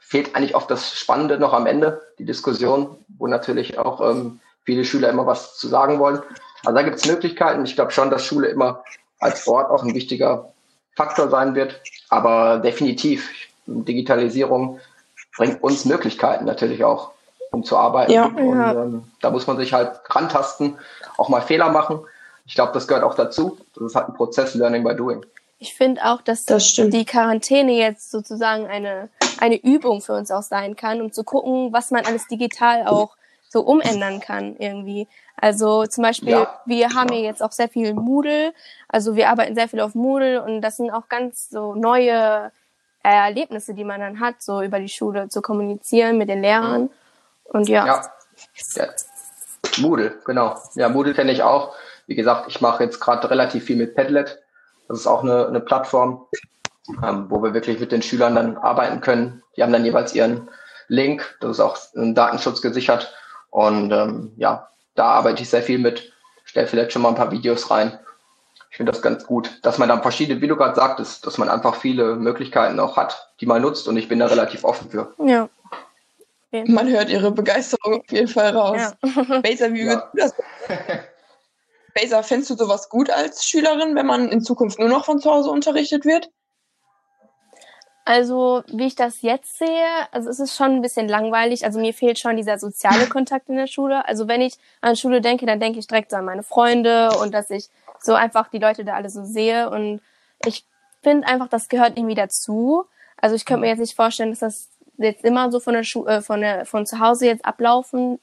fehlt 0.00 0.34
eigentlich 0.34 0.54
oft 0.54 0.70
das 0.70 0.96
Spannende 0.96 1.38
noch 1.38 1.52
am 1.52 1.66
Ende, 1.66 2.02
die 2.18 2.24
Diskussion, 2.24 2.98
wo 3.18 3.26
natürlich 3.26 3.78
auch 3.78 4.00
ähm, 4.00 4.40
viele 4.64 4.84
Schüler 4.84 5.10
immer 5.10 5.26
was 5.26 5.56
zu 5.56 5.68
sagen 5.68 5.98
wollen. 5.98 6.20
Also 6.64 6.76
da 6.76 6.82
gibt 6.82 6.96
es 6.96 7.06
Möglichkeiten. 7.06 7.64
Ich 7.64 7.74
glaube 7.74 7.90
schon, 7.90 8.10
dass 8.10 8.24
Schule 8.24 8.48
immer 8.48 8.84
als 9.20 9.46
Ort 9.46 9.70
auch 9.70 9.82
ein 9.82 9.94
wichtiger 9.94 10.52
Faktor 10.94 11.28
sein 11.30 11.54
wird. 11.54 11.80
Aber 12.08 12.58
definitiv, 12.58 13.30
Digitalisierung 13.66 14.80
bringt 15.36 15.62
uns 15.62 15.84
Möglichkeiten 15.84 16.44
natürlich 16.44 16.84
auch, 16.84 17.12
um 17.50 17.64
zu 17.64 17.76
arbeiten. 17.76 18.12
Ja. 18.12 18.26
Und 18.26 18.58
Ja. 18.58 18.72
ähm, 18.72 19.04
da 19.20 19.30
muss 19.30 19.46
man 19.46 19.56
sich 19.56 19.72
halt 19.72 19.92
rantasten, 20.10 20.76
auch 21.16 21.28
mal 21.28 21.40
Fehler 21.40 21.70
machen. 21.70 22.00
Ich 22.46 22.54
glaube, 22.54 22.72
das 22.72 22.88
gehört 22.88 23.04
auch 23.04 23.14
dazu. 23.14 23.58
Das 23.74 23.84
ist 23.84 23.94
halt 23.94 24.08
ein 24.08 24.14
Prozess, 24.14 24.54
Learning 24.54 24.84
by 24.84 24.94
Doing. 24.94 25.24
Ich 25.58 25.74
finde 25.74 26.04
auch, 26.04 26.20
dass 26.22 26.44
Das 26.44 26.66
stimmt. 26.66 26.92
die 26.92 27.04
Quarantäne 27.04 27.72
jetzt 27.72 28.10
sozusagen 28.10 28.66
eine, 28.66 29.08
eine 29.38 29.56
Übung 29.62 30.00
für 30.02 30.12
uns 30.14 30.30
auch 30.32 30.42
sein 30.42 30.74
kann, 30.74 31.00
um 31.00 31.12
zu 31.12 31.22
gucken, 31.22 31.72
was 31.72 31.92
man 31.92 32.04
alles 32.04 32.26
digital 32.26 32.86
auch 32.86 33.14
so 33.48 33.60
umändern 33.60 34.18
kann 34.20 34.56
irgendwie. 34.58 35.06
Also 35.42 35.86
zum 35.86 36.02
Beispiel, 36.04 36.30
Ja. 36.30 36.60
wir 36.66 36.90
haben 36.90 37.12
ja 37.12 37.18
jetzt 37.18 37.42
auch 37.42 37.50
sehr 37.50 37.68
viel 37.68 37.94
Moodle, 37.94 38.54
also 38.86 39.16
wir 39.16 39.28
arbeiten 39.28 39.56
sehr 39.56 39.66
viel 39.68 39.80
auf 39.80 39.96
Moodle 39.96 40.40
und 40.40 40.60
das 40.62 40.76
sind 40.76 40.92
auch 40.92 41.08
ganz 41.08 41.50
so 41.50 41.74
neue 41.74 42.52
Erlebnisse, 43.02 43.74
die 43.74 43.82
man 43.82 44.00
dann 44.00 44.20
hat, 44.20 44.40
so 44.40 44.62
über 44.62 44.78
die 44.78 44.88
Schule 44.88 45.28
zu 45.28 45.42
kommunizieren 45.42 46.16
mit 46.16 46.28
den 46.28 46.42
Lehrern. 46.42 46.90
Und 47.42 47.68
ja, 47.68 47.84
Ja. 47.84 48.02
ja. 48.76 48.84
Moodle, 49.78 50.14
genau. 50.24 50.54
Ja, 50.76 50.88
Moodle 50.88 51.12
kenne 51.12 51.32
ich 51.32 51.42
auch. 51.42 51.74
Wie 52.06 52.14
gesagt, 52.14 52.44
ich 52.46 52.60
mache 52.60 52.84
jetzt 52.84 53.00
gerade 53.00 53.28
relativ 53.28 53.64
viel 53.64 53.76
mit 53.76 53.96
Padlet. 53.96 54.38
Das 54.86 55.00
ist 55.00 55.06
auch 55.08 55.24
eine, 55.24 55.48
eine 55.48 55.58
Plattform, 55.60 56.24
ähm, 57.02 57.26
wo 57.30 57.42
wir 57.42 57.52
wirklich 57.52 57.80
mit 57.80 57.90
den 57.90 58.02
Schülern 58.02 58.36
dann 58.36 58.56
arbeiten 58.58 59.00
können. 59.00 59.42
Die 59.56 59.62
haben 59.64 59.72
dann 59.72 59.84
jeweils 59.84 60.14
ihren 60.14 60.48
Link. 60.86 61.36
Das 61.40 61.50
ist 61.52 61.60
auch 61.60 61.76
im 61.94 62.14
Datenschutz 62.14 62.62
gesichert. 62.62 63.12
Und 63.50 63.90
ähm, 63.90 64.32
ja, 64.36 64.68
da 64.94 65.06
arbeite 65.06 65.42
ich 65.42 65.50
sehr 65.50 65.62
viel 65.62 65.78
mit. 65.78 66.12
Stell 66.44 66.66
vielleicht 66.66 66.92
schon 66.92 67.02
mal 67.02 67.10
ein 67.10 67.14
paar 67.14 67.30
Videos 67.30 67.70
rein. 67.70 67.98
Ich 68.70 68.76
finde 68.78 68.92
das 68.92 69.02
ganz 69.02 69.26
gut, 69.26 69.58
dass 69.62 69.78
man 69.78 69.88
dann 69.88 70.02
verschiedene, 70.02 70.40
wie 70.40 70.48
du 70.48 70.56
gerade 70.56 70.74
sagtest, 70.74 71.26
dass 71.26 71.36
man 71.38 71.48
einfach 71.48 71.74
viele 71.76 72.16
Möglichkeiten 72.16 72.80
auch 72.80 72.96
hat, 72.96 73.30
die 73.40 73.46
man 73.46 73.60
nutzt. 73.62 73.86
Und 73.86 73.96
ich 73.96 74.08
bin 74.08 74.18
da 74.18 74.26
relativ 74.26 74.64
offen 74.64 74.90
für. 74.90 75.12
ja, 75.18 75.48
Man 76.66 76.88
hört 76.88 77.10
ihre 77.10 77.30
Begeisterung 77.32 78.00
auf 78.00 78.10
jeden 78.10 78.28
Fall 78.28 78.56
raus. 78.56 78.94
ja. 79.02 79.40
Baser, 79.42 79.72
wie 79.74 79.84
Ja. 79.84 80.10
würdest 80.12 80.12
du 80.12 80.18
das? 80.18 80.34
Baser, 81.94 82.22
fändest 82.22 82.50
du 82.50 82.54
sowas 82.56 82.88
gut 82.88 83.10
als 83.10 83.44
Schülerin, 83.44 83.94
wenn 83.94 84.06
man 84.06 84.30
in 84.30 84.40
Zukunft 84.40 84.78
nur 84.78 84.88
noch 84.88 85.04
von 85.04 85.18
zu 85.18 85.30
Hause 85.30 85.50
unterrichtet 85.50 86.04
wird? 86.06 86.30
Also, 88.04 88.64
wie 88.66 88.86
ich 88.86 88.96
das 88.96 89.22
jetzt 89.22 89.58
sehe, 89.58 89.86
also 90.10 90.28
es 90.28 90.40
ist 90.40 90.56
schon 90.56 90.72
ein 90.72 90.82
bisschen 90.82 91.08
langweilig. 91.08 91.64
Also 91.64 91.78
mir 91.78 91.94
fehlt 91.94 92.18
schon 92.18 92.36
dieser 92.36 92.58
soziale 92.58 93.06
Kontakt 93.08 93.48
in 93.48 93.56
der 93.56 93.68
Schule. 93.68 94.06
Also 94.08 94.26
wenn 94.26 94.40
ich 94.40 94.54
an 94.80 94.96
Schule 94.96 95.20
denke, 95.20 95.46
dann 95.46 95.60
denke 95.60 95.78
ich 95.78 95.86
direkt 95.86 96.10
so 96.10 96.16
an 96.16 96.24
meine 96.24 96.42
Freunde 96.42 97.10
und 97.20 97.32
dass 97.32 97.50
ich 97.50 97.68
so 98.00 98.14
einfach 98.14 98.48
die 98.48 98.58
Leute 98.58 98.84
da 98.84 98.94
alle 98.94 99.08
so 99.08 99.24
sehe. 99.24 99.70
Und 99.70 100.00
ich 100.44 100.64
finde 101.02 101.28
einfach, 101.28 101.48
das 101.48 101.68
gehört 101.68 101.96
irgendwie 101.96 102.16
dazu. 102.16 102.86
Also 103.16 103.36
ich 103.36 103.44
könnte 103.44 103.60
mir 103.60 103.68
jetzt 103.68 103.78
nicht 103.78 103.94
vorstellen, 103.94 104.30
dass 104.30 104.40
das 104.40 104.68
jetzt 104.98 105.24
immer 105.24 105.52
so 105.52 105.60
von 105.60 105.74
der 105.74 105.84
Schu 105.84 106.04
äh, 106.06 106.22
von 106.22 106.40
der 106.40 106.66
von 106.66 106.86
zu 106.86 106.98
Hause 106.98 107.26
jetzt 107.26 107.44
ablaufen 107.44 108.18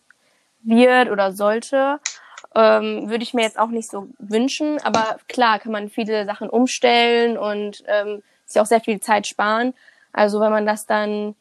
wird 0.61 1.09
oder 1.09 1.31
sollte. 1.31 1.99
Ähm, 2.53 3.09
würde 3.09 3.23
ich 3.23 3.33
mir 3.33 3.43
jetzt 3.43 3.59
auch 3.59 3.69
nicht 3.69 3.89
so 3.89 4.07
wünschen, 4.17 4.81
aber 4.81 5.17
klar 5.27 5.59
kann 5.59 5.71
man 5.71 5.89
viele 5.89 6.25
Sachen 6.25 6.49
umstellen 6.49 7.37
und 7.37 7.83
ähm, 7.87 8.23
sich 8.51 8.61
auch 8.61 8.65
sehr 8.65 8.81
viel 8.81 8.99
Zeit 8.99 9.27
sparen. 9.27 9.73
Also 10.11 10.39
wenn 10.39 10.51
man 10.51 10.65
das 10.65 10.85
dann 10.85 11.35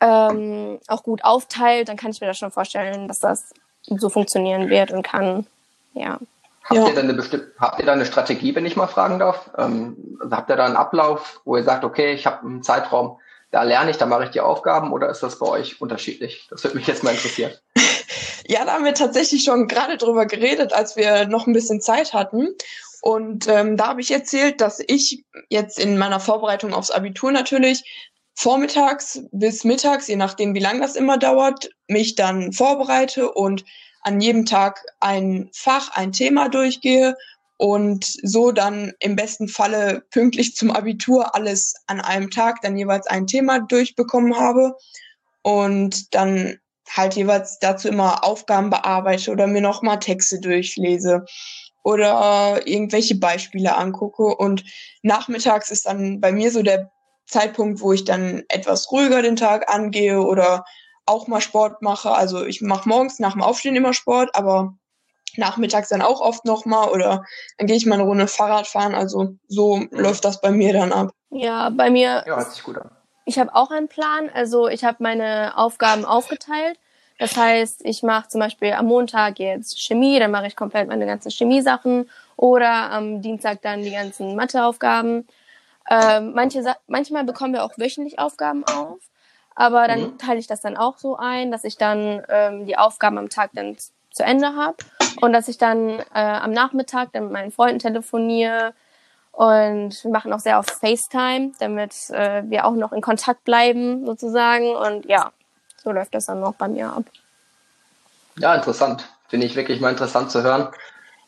ähm, 0.00 0.78
auch 0.88 1.02
gut 1.02 1.24
aufteilt, 1.24 1.88
dann 1.88 1.96
kann 1.96 2.10
ich 2.10 2.20
mir 2.20 2.26
das 2.26 2.38
schon 2.38 2.50
vorstellen, 2.50 3.08
dass 3.08 3.20
das 3.20 3.52
so 3.82 4.08
funktionieren 4.08 4.68
wird 4.68 4.90
und 4.90 5.02
kann. 5.02 5.46
Ja. 5.94 6.18
Habt, 6.64 6.80
ja. 6.80 6.88
ihr 6.88 6.94
dann 6.94 7.04
eine 7.04 7.14
bestimmte, 7.14 7.52
habt 7.58 7.78
ihr 7.78 7.86
da 7.86 7.92
eine 7.92 8.06
Strategie, 8.06 8.54
wenn 8.54 8.66
ich 8.66 8.76
mal 8.76 8.88
fragen 8.88 9.18
darf? 9.18 9.50
Ähm, 9.56 10.18
also 10.20 10.36
habt 10.36 10.50
ihr 10.50 10.56
da 10.56 10.66
einen 10.66 10.76
Ablauf, 10.76 11.40
wo 11.44 11.56
ihr 11.56 11.64
sagt, 11.64 11.84
okay, 11.84 12.12
ich 12.12 12.26
habe 12.26 12.44
einen 12.44 12.62
Zeitraum, 12.62 13.18
da 13.52 13.62
lerne 13.62 13.90
ich, 13.90 13.96
da 13.96 14.06
mache 14.06 14.24
ich 14.24 14.30
die 14.30 14.40
Aufgaben 14.40 14.92
oder 14.92 15.08
ist 15.08 15.22
das 15.22 15.38
bei 15.38 15.46
euch 15.46 15.80
unterschiedlich? 15.80 16.46
Das 16.50 16.64
würde 16.64 16.76
mich 16.76 16.86
jetzt 16.86 17.04
mal 17.04 17.12
interessieren. 17.12 17.52
Ja, 18.48 18.64
da 18.64 18.74
haben 18.74 18.84
wir 18.84 18.94
tatsächlich 18.94 19.42
schon 19.42 19.66
gerade 19.66 19.96
drüber 19.96 20.24
geredet, 20.24 20.72
als 20.72 20.94
wir 20.94 21.26
noch 21.26 21.48
ein 21.48 21.52
bisschen 21.52 21.80
Zeit 21.80 22.14
hatten. 22.14 22.54
Und 23.06 23.46
ähm, 23.46 23.76
da 23.76 23.86
habe 23.86 24.00
ich 24.00 24.10
erzählt, 24.10 24.60
dass 24.60 24.82
ich 24.84 25.24
jetzt 25.48 25.78
in 25.78 25.96
meiner 25.96 26.18
Vorbereitung 26.18 26.74
aufs 26.74 26.90
Abitur 26.90 27.30
natürlich 27.30 27.84
vormittags 28.34 29.22
bis 29.30 29.62
mittags, 29.62 30.08
je 30.08 30.16
nachdem 30.16 30.56
wie 30.56 30.58
lang 30.58 30.80
das 30.80 30.96
immer 30.96 31.16
dauert, 31.16 31.70
mich 31.86 32.16
dann 32.16 32.52
vorbereite 32.52 33.30
und 33.30 33.64
an 34.02 34.20
jedem 34.20 34.44
Tag 34.44 34.84
ein 34.98 35.48
Fach, 35.52 35.90
ein 35.92 36.10
Thema 36.10 36.48
durchgehe 36.48 37.14
und 37.58 38.04
so 38.24 38.50
dann 38.50 38.92
im 38.98 39.14
besten 39.14 39.46
Falle 39.46 40.02
pünktlich 40.10 40.56
zum 40.56 40.72
Abitur 40.72 41.36
alles 41.36 41.74
an 41.86 42.00
einem 42.00 42.32
Tag 42.32 42.60
dann 42.62 42.76
jeweils 42.76 43.06
ein 43.06 43.28
Thema 43.28 43.60
durchbekommen 43.60 44.36
habe 44.36 44.74
und 45.42 46.12
dann 46.12 46.58
halt 46.90 47.14
jeweils 47.14 47.60
dazu 47.60 47.86
immer 47.86 48.24
Aufgaben 48.24 48.70
bearbeite 48.70 49.30
oder 49.30 49.46
mir 49.46 49.62
nochmal 49.62 50.00
Texte 50.00 50.40
durchlese 50.40 51.24
oder 51.86 52.66
irgendwelche 52.66 53.14
Beispiele 53.14 53.76
angucke 53.76 54.24
und 54.24 54.64
nachmittags 55.02 55.70
ist 55.70 55.86
dann 55.86 56.20
bei 56.20 56.32
mir 56.32 56.50
so 56.50 56.64
der 56.64 56.90
Zeitpunkt, 57.26 57.80
wo 57.80 57.92
ich 57.92 58.02
dann 58.02 58.42
etwas 58.48 58.90
ruhiger 58.90 59.22
den 59.22 59.36
Tag 59.36 59.72
angehe 59.72 60.20
oder 60.20 60.64
auch 61.06 61.28
mal 61.28 61.40
Sport 61.40 61.82
mache. 61.82 62.10
Also 62.10 62.44
ich 62.44 62.60
mache 62.60 62.88
morgens 62.88 63.20
nach 63.20 63.34
dem 63.34 63.42
Aufstehen 63.42 63.76
immer 63.76 63.92
Sport, 63.92 64.34
aber 64.34 64.74
nachmittags 65.36 65.88
dann 65.88 66.02
auch 66.02 66.20
oft 66.20 66.44
nochmal 66.44 66.88
oder 66.88 67.24
dann 67.56 67.68
gehe 67.68 67.76
ich 67.76 67.86
mal 67.86 67.94
eine 67.94 68.02
Runde 68.02 68.26
Fahrrad 68.26 68.66
fahren. 68.66 68.96
Also 68.96 69.36
so 69.46 69.84
läuft 69.92 70.24
das 70.24 70.40
bei 70.40 70.50
mir 70.50 70.72
dann 70.72 70.92
ab. 70.92 71.12
Ja, 71.30 71.70
bei 71.70 71.88
mir. 71.88 72.24
Ja, 72.26 72.36
hört 72.36 72.52
sich 72.52 72.64
gut 72.64 72.78
an. 72.78 72.90
Ich 73.26 73.38
habe 73.38 73.54
auch 73.54 73.70
einen 73.70 73.86
Plan. 73.86 74.28
Also 74.34 74.66
ich 74.66 74.82
habe 74.82 74.96
meine 74.98 75.56
Aufgaben 75.56 76.04
aufgeteilt. 76.04 76.80
Das 77.18 77.36
heißt, 77.36 77.80
ich 77.84 78.02
mache 78.02 78.28
zum 78.28 78.40
Beispiel 78.40 78.72
am 78.72 78.86
Montag 78.86 79.38
jetzt 79.38 79.80
Chemie, 79.80 80.18
dann 80.18 80.30
mache 80.30 80.46
ich 80.46 80.56
komplett 80.56 80.88
meine 80.88 81.06
ganzen 81.06 81.30
Chemiesachen 81.30 82.10
oder 82.36 82.90
am 82.90 83.22
Dienstag 83.22 83.62
dann 83.62 83.82
die 83.82 83.92
ganzen 83.92 84.36
Matheaufgaben. 84.36 85.26
Ähm, 85.88 86.32
manche, 86.34 86.62
manchmal 86.86 87.24
bekommen 87.24 87.54
wir 87.54 87.64
auch 87.64 87.78
wöchentlich 87.78 88.18
Aufgaben 88.18 88.64
auf, 88.64 88.98
aber 89.54 89.88
dann 89.88 90.00
mhm. 90.00 90.18
teile 90.18 90.38
ich 90.38 90.46
das 90.46 90.60
dann 90.60 90.76
auch 90.76 90.98
so 90.98 91.16
ein, 91.16 91.50
dass 91.50 91.64
ich 91.64 91.78
dann 91.78 92.22
ähm, 92.28 92.66
die 92.66 92.76
Aufgaben 92.76 93.18
am 93.18 93.30
Tag 93.30 93.50
dann 93.54 93.76
zu 94.10 94.22
Ende 94.22 94.54
habe 94.54 94.76
und 95.20 95.32
dass 95.32 95.48
ich 95.48 95.58
dann 95.58 96.00
äh, 96.00 96.04
am 96.14 96.50
Nachmittag 96.50 97.12
dann 97.12 97.24
mit 97.24 97.32
meinen 97.32 97.52
Freunden 97.52 97.78
telefoniere 97.78 98.74
und 99.32 100.02
wir 100.02 100.10
machen 100.10 100.32
auch 100.32 100.40
sehr 100.40 100.58
auf 100.58 100.66
FaceTime, 100.66 101.52
damit 101.60 102.10
äh, 102.10 102.42
wir 102.46 102.66
auch 102.66 102.74
noch 102.74 102.92
in 102.92 103.00
Kontakt 103.00 103.44
bleiben 103.44 104.04
sozusagen 104.04 104.74
und 104.74 105.06
ja, 105.06 105.30
so 105.86 105.92
läuft 105.92 106.14
das 106.14 106.26
dann 106.26 106.40
noch 106.40 106.54
bei 106.54 106.66
mir 106.66 106.92
ab. 106.92 107.04
Ja, 108.38 108.56
interessant. 108.56 109.08
Finde 109.28 109.46
ich 109.46 109.54
wirklich 109.54 109.80
mal 109.80 109.90
interessant 109.90 110.32
zu 110.32 110.42
hören, 110.42 110.68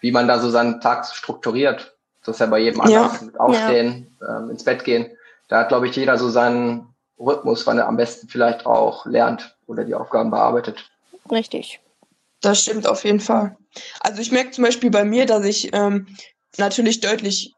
wie 0.00 0.10
man 0.10 0.26
da 0.26 0.40
so 0.40 0.50
seinen 0.50 0.80
Tag 0.80 1.06
strukturiert. 1.06 1.96
Das 2.24 2.36
ist 2.36 2.40
ja 2.40 2.46
bei 2.46 2.58
jedem 2.58 2.80
anders. 2.80 3.22
Ja. 3.22 3.40
Aufstehen, 3.40 4.16
ja. 4.20 4.38
ähm, 4.38 4.50
ins 4.50 4.64
Bett 4.64 4.82
gehen. 4.82 5.16
Da 5.46 5.60
hat, 5.60 5.68
glaube 5.68 5.86
ich, 5.86 5.94
jeder 5.94 6.18
so 6.18 6.28
seinen 6.28 6.92
Rhythmus, 7.20 7.68
wann 7.68 7.78
er 7.78 7.86
am 7.86 7.96
besten 7.96 8.28
vielleicht 8.28 8.66
auch 8.66 9.06
lernt 9.06 9.56
oder 9.68 9.84
die 9.84 9.94
Aufgaben 9.94 10.32
bearbeitet. 10.32 10.90
Richtig. 11.30 11.80
Das 12.40 12.58
stimmt 12.58 12.88
auf 12.88 13.04
jeden 13.04 13.20
Fall. 13.20 13.56
Also 14.00 14.20
ich 14.20 14.32
merke 14.32 14.50
zum 14.50 14.64
Beispiel 14.64 14.90
bei 14.90 15.04
mir, 15.04 15.26
dass 15.26 15.44
ich 15.44 15.72
ähm, 15.72 16.08
natürlich 16.56 16.98
deutlich 16.98 17.54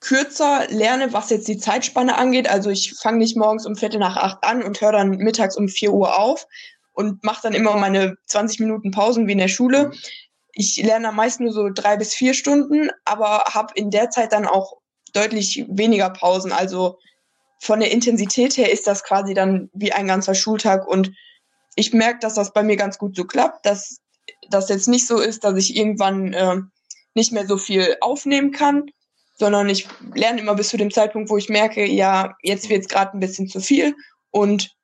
kürzer 0.00 0.66
lerne, 0.68 1.12
was 1.12 1.30
jetzt 1.30 1.48
die 1.48 1.58
Zeitspanne 1.58 2.16
angeht. 2.16 2.48
Also 2.48 2.70
ich 2.70 2.94
fange 3.00 3.18
nicht 3.18 3.36
morgens 3.36 3.66
um 3.66 3.76
Viertel 3.76 3.98
nach 3.98 4.16
acht 4.16 4.44
an 4.44 4.62
und 4.62 4.80
höre 4.80 4.92
dann 4.92 5.10
mittags 5.10 5.56
um 5.56 5.68
vier 5.68 5.92
Uhr 5.92 6.18
auf 6.18 6.46
und 6.92 7.24
mache 7.24 7.42
dann 7.42 7.54
immer 7.54 7.76
meine 7.76 8.16
20 8.26 8.60
Minuten 8.60 8.90
Pausen 8.90 9.26
wie 9.26 9.32
in 9.32 9.38
der 9.38 9.48
Schule. 9.48 9.88
Mhm. 9.88 9.94
Ich 10.52 10.76
lerne 10.76 11.08
am 11.08 11.16
meisten 11.16 11.44
nur 11.44 11.52
so 11.52 11.68
drei 11.70 11.96
bis 11.96 12.14
vier 12.14 12.34
Stunden, 12.34 12.90
aber 13.04 13.44
habe 13.46 13.74
in 13.74 13.90
der 13.90 14.10
Zeit 14.10 14.32
dann 14.32 14.46
auch 14.46 14.78
deutlich 15.12 15.66
weniger 15.68 16.10
Pausen. 16.10 16.52
Also 16.52 16.98
von 17.58 17.80
der 17.80 17.90
Intensität 17.90 18.56
her 18.56 18.70
ist 18.72 18.86
das 18.86 19.02
quasi 19.04 19.34
dann 19.34 19.70
wie 19.72 19.92
ein 19.92 20.06
ganzer 20.06 20.34
Schultag 20.34 20.86
und 20.86 21.12
ich 21.74 21.92
merke, 21.92 22.20
dass 22.20 22.34
das 22.34 22.52
bei 22.52 22.62
mir 22.62 22.76
ganz 22.76 22.96
gut 22.96 23.16
so 23.16 23.24
klappt, 23.24 23.66
dass 23.66 23.98
das 24.48 24.68
jetzt 24.68 24.88
nicht 24.88 25.06
so 25.06 25.20
ist, 25.20 25.44
dass 25.44 25.56
ich 25.56 25.76
irgendwann 25.76 26.32
äh, 26.32 26.56
nicht 27.14 27.32
mehr 27.32 27.46
so 27.46 27.58
viel 27.58 27.96
aufnehmen 28.00 28.50
kann, 28.50 28.86
sondern 29.36 29.68
ich 29.68 29.86
lerne 30.14 30.40
immer 30.40 30.54
bis 30.54 30.68
zu 30.68 30.76
dem 30.76 30.90
Zeitpunkt, 30.90 31.30
wo 31.30 31.36
ich 31.36 31.48
merke, 31.48 31.86
ja, 31.86 32.34
jetzt 32.42 32.68
wird 32.68 32.82
es 32.82 32.88
gerade 32.88 33.16
ein 33.16 33.20
bisschen 33.20 33.48
zu 33.48 33.60
viel 33.60 33.94
und 34.30 34.74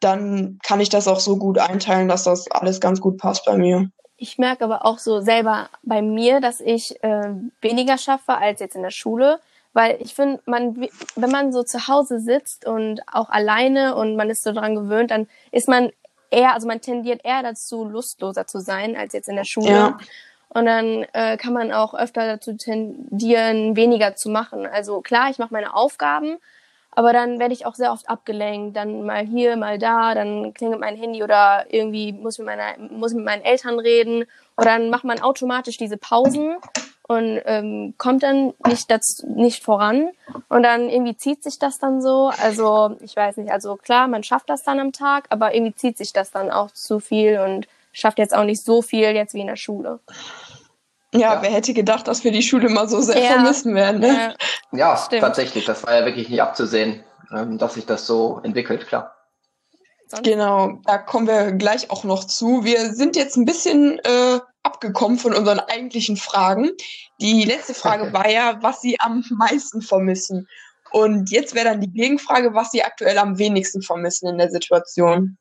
dann 0.00 0.58
kann 0.64 0.80
ich 0.80 0.88
das 0.88 1.08
auch 1.08 1.20
so 1.20 1.36
gut 1.36 1.58
einteilen, 1.58 2.08
dass 2.08 2.24
das 2.24 2.50
alles 2.50 2.80
ganz 2.80 3.00
gut 3.00 3.18
passt 3.18 3.44
bei 3.44 3.56
mir. 3.56 3.88
Ich 4.16 4.38
merke 4.38 4.64
aber 4.64 4.84
auch 4.84 4.98
so 4.98 5.20
selber 5.20 5.68
bei 5.82 6.02
mir, 6.02 6.40
dass 6.40 6.60
ich 6.60 7.02
äh, 7.02 7.34
weniger 7.60 7.98
schaffe 7.98 8.36
als 8.36 8.60
jetzt 8.60 8.76
in 8.76 8.82
der 8.82 8.90
Schule, 8.90 9.40
weil 9.72 9.96
ich 10.00 10.14
finde, 10.14 10.40
man, 10.44 10.88
wenn 11.16 11.30
man 11.30 11.52
so 11.52 11.62
zu 11.62 11.88
Hause 11.88 12.20
sitzt 12.20 12.66
und 12.66 13.00
auch 13.10 13.30
alleine 13.30 13.94
und 13.94 14.16
man 14.16 14.30
ist 14.30 14.42
so 14.42 14.52
dran 14.52 14.74
gewöhnt, 14.74 15.10
dann 15.10 15.28
ist 15.50 15.68
man 15.68 15.90
eher, 16.30 16.54
also 16.54 16.66
man 16.66 16.80
tendiert 16.80 17.22
eher 17.24 17.42
dazu, 17.42 17.84
lustloser 17.84 18.46
zu 18.46 18.60
sein 18.60 18.96
als 18.96 19.12
jetzt 19.12 19.28
in 19.28 19.36
der 19.36 19.44
Schule. 19.44 19.70
Ja. 19.70 19.98
Und 20.54 20.66
dann 20.66 21.06
äh, 21.12 21.36
kann 21.38 21.54
man 21.54 21.72
auch 21.72 21.94
öfter 21.94 22.26
dazu 22.26 22.54
tendieren, 22.54 23.74
weniger 23.74 24.16
zu 24.16 24.28
machen. 24.28 24.66
Also 24.66 25.00
klar, 25.00 25.30
ich 25.30 25.38
mache 25.38 25.54
meine 25.54 25.74
Aufgaben, 25.74 26.36
aber 26.90 27.14
dann 27.14 27.38
werde 27.38 27.54
ich 27.54 27.64
auch 27.64 27.74
sehr 27.74 27.90
oft 27.90 28.08
abgelenkt. 28.10 28.76
Dann 28.76 29.06
mal 29.06 29.24
hier, 29.24 29.56
mal 29.56 29.78
da, 29.78 30.14
dann 30.14 30.52
klingelt 30.52 30.80
mein 30.80 30.96
Handy 30.96 31.22
oder 31.22 31.64
irgendwie 31.70 32.12
muss 32.12 32.36
mit 32.36 32.46
meiner, 32.46 32.76
muss 32.90 33.14
mit 33.14 33.24
meinen 33.24 33.42
Eltern 33.42 33.78
reden. 33.78 34.24
Oder 34.58 34.76
dann 34.76 34.90
macht 34.90 35.04
man 35.04 35.22
automatisch 35.22 35.78
diese 35.78 35.96
Pausen 35.96 36.56
und 37.08 37.40
ähm, 37.46 37.94
kommt 37.96 38.22
dann 38.22 38.52
nicht 38.66 38.90
dazu, 38.90 39.26
nicht 39.26 39.64
voran. 39.64 40.10
Und 40.50 40.62
dann 40.64 40.90
irgendwie 40.90 41.16
zieht 41.16 41.42
sich 41.42 41.58
das 41.58 41.78
dann 41.78 42.02
so. 42.02 42.30
Also 42.42 42.96
ich 43.00 43.16
weiß 43.16 43.38
nicht. 43.38 43.50
Also 43.50 43.76
klar, 43.76 44.06
man 44.06 44.22
schafft 44.22 44.50
das 44.50 44.62
dann 44.62 44.78
am 44.78 44.92
Tag, 44.92 45.24
aber 45.30 45.54
irgendwie 45.54 45.74
zieht 45.74 45.96
sich 45.96 46.12
das 46.12 46.30
dann 46.30 46.50
auch 46.50 46.70
zu 46.72 47.00
viel 47.00 47.38
und 47.40 47.66
schafft 47.92 48.18
jetzt 48.18 48.34
auch 48.34 48.44
nicht 48.44 48.64
so 48.64 48.82
viel 48.82 49.10
jetzt 49.10 49.34
wie 49.34 49.40
in 49.40 49.46
der 49.46 49.56
Schule. 49.56 50.00
Ja, 51.14 51.34
ja, 51.34 51.42
wer 51.42 51.50
hätte 51.50 51.74
gedacht, 51.74 52.08
dass 52.08 52.24
wir 52.24 52.32
die 52.32 52.42
Schule 52.42 52.70
mal 52.70 52.88
so 52.88 53.00
sehr 53.00 53.22
ja. 53.22 53.32
vermissen 53.32 53.74
werden. 53.74 54.00
Ne? 54.00 54.34
Ja, 54.72 54.96
ja 54.96 55.20
tatsächlich. 55.20 55.66
Das 55.66 55.84
war 55.84 55.94
ja 55.94 56.06
wirklich 56.06 56.28
nicht 56.30 56.40
abzusehen, 56.40 57.04
ähm, 57.30 57.58
dass 57.58 57.74
sich 57.74 57.84
das 57.84 58.06
so 58.06 58.40
entwickelt, 58.42 58.86
klar. 58.86 59.14
Genau, 60.22 60.80
da 60.84 60.98
kommen 60.98 61.26
wir 61.26 61.52
gleich 61.52 61.90
auch 61.90 62.04
noch 62.04 62.24
zu. 62.24 62.64
Wir 62.64 62.92
sind 62.92 63.16
jetzt 63.16 63.36
ein 63.36 63.46
bisschen 63.46 63.98
äh, 64.00 64.40
abgekommen 64.62 65.18
von 65.18 65.34
unseren 65.34 65.60
eigentlichen 65.60 66.16
Fragen. 66.16 66.70
Die 67.20 67.44
letzte 67.44 67.74
Frage 67.74 68.04
okay. 68.04 68.12
war 68.12 68.28
ja, 68.28 68.58
was 68.60 68.80
Sie 68.80 68.98
am 69.00 69.24
meisten 69.30 69.80
vermissen. 69.80 70.48
Und 70.90 71.30
jetzt 71.30 71.54
wäre 71.54 71.70
dann 71.70 71.80
die 71.80 71.90
Gegenfrage, 71.90 72.52
was 72.52 72.70
Sie 72.70 72.82
aktuell 72.82 73.16
am 73.16 73.38
wenigsten 73.38 73.80
vermissen 73.80 74.28
in 74.28 74.38
der 74.38 74.50
Situation. 74.50 75.38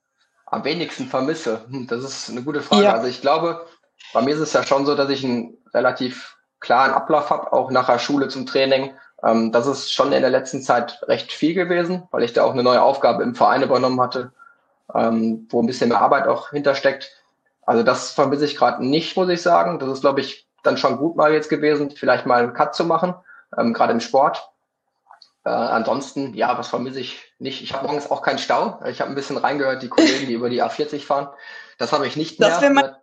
Am 0.52 0.66
wenigsten 0.66 1.08
vermisse? 1.08 1.62
Hm, 1.70 1.88
das 1.88 2.04
ist 2.04 2.30
eine 2.30 2.44
gute 2.44 2.62
Frage. 2.62 2.84
Ja. 2.84 2.94
Also 2.94 3.08
ich 3.08 3.22
glaube, 3.22 3.66
bei 4.14 4.22
mir 4.22 4.36
ist 4.36 4.42
es 4.42 4.54
ja 4.54 4.64
schon 4.64 4.86
so, 4.86 4.96
dass 4.96 5.10
ich 5.10 5.24
einen 5.24 5.58
relativ 5.74 6.38
klaren 6.60 6.92
Ablauf 6.92 7.30
habe, 7.30 7.54
auch 7.54 7.72
nach 7.72 7.88
der 7.88 8.00
Schule 8.00 8.28
zum 8.28 8.46
Training. 8.46 8.94
Ähm, 9.24 9.54
das 9.54 9.66
ist 9.66 9.94
schon 9.94 10.12
in 10.12 10.22
der 10.22 10.30
letzten 10.30 10.62
Zeit 10.62 11.02
recht 11.08 11.32
viel 11.32 11.54
gewesen, 11.54 12.04
weil 12.12 12.24
ich 12.24 12.34
da 12.34 12.44
auch 12.44 12.52
eine 12.52 12.64
neue 12.64 12.82
Aufgabe 12.82 13.24
im 13.24 13.34
Verein 13.34 13.64
übernommen 13.64 14.02
hatte, 14.02 14.34
ähm, 14.94 15.48
wo 15.50 15.62
ein 15.62 15.68
bisschen 15.68 15.90
mehr 15.90 16.02
Arbeit 16.02 16.28
auch 16.28 16.50
hintersteckt. 16.50 17.10
Also 17.66 17.84
das 17.84 18.12
vermisse 18.12 18.44
ich 18.44 18.58
gerade 18.58 18.86
nicht, 18.86 19.16
muss 19.16 19.30
ich 19.30 19.42
sagen. 19.42 19.80
Das 19.80 19.90
ist, 19.90 20.02
glaube 20.02 20.20
ich, 20.20 20.48
dann 20.64 20.78
schon 20.78 20.98
gut 20.98 21.16
mal 21.16 21.32
jetzt 21.32 21.50
gewesen, 21.50 21.92
vielleicht 21.92 22.26
mal 22.26 22.44
einen 22.44 22.54
Cut 22.54 22.76
zu 22.76 22.84
machen, 22.84 23.16
ähm, 23.58 23.74
gerade 23.74 23.94
im 23.94 24.02
Sport. 24.02 24.51
Äh, 25.44 25.50
ansonsten, 25.50 26.34
ja, 26.36 26.58
was 26.58 26.68
vermisse 26.68 27.00
ich 27.00 27.34
nicht? 27.40 27.64
Ich 27.64 27.74
habe 27.74 27.88
morgens 27.88 28.12
auch 28.12 28.22
keinen 28.22 28.38
Stau. 28.38 28.80
Ich 28.86 29.02
habe 29.02 29.12
ein 29.12 29.16
bisschen 29.16 29.38
reingehört, 29.38 29.82
die 29.82 29.90
Kollegen, 29.90 30.28
die 30.28 30.34
über 30.34 30.50
die 30.50 30.62
A40 30.62 31.00
fahren. 31.00 31.30
Das 31.78 31.92
habe 31.92 32.06
ich 32.06 32.16
nicht 32.16 32.40
mehr. 32.40 32.50
Das 32.50 32.62
wäre 32.62 32.74
mal 32.74 33.02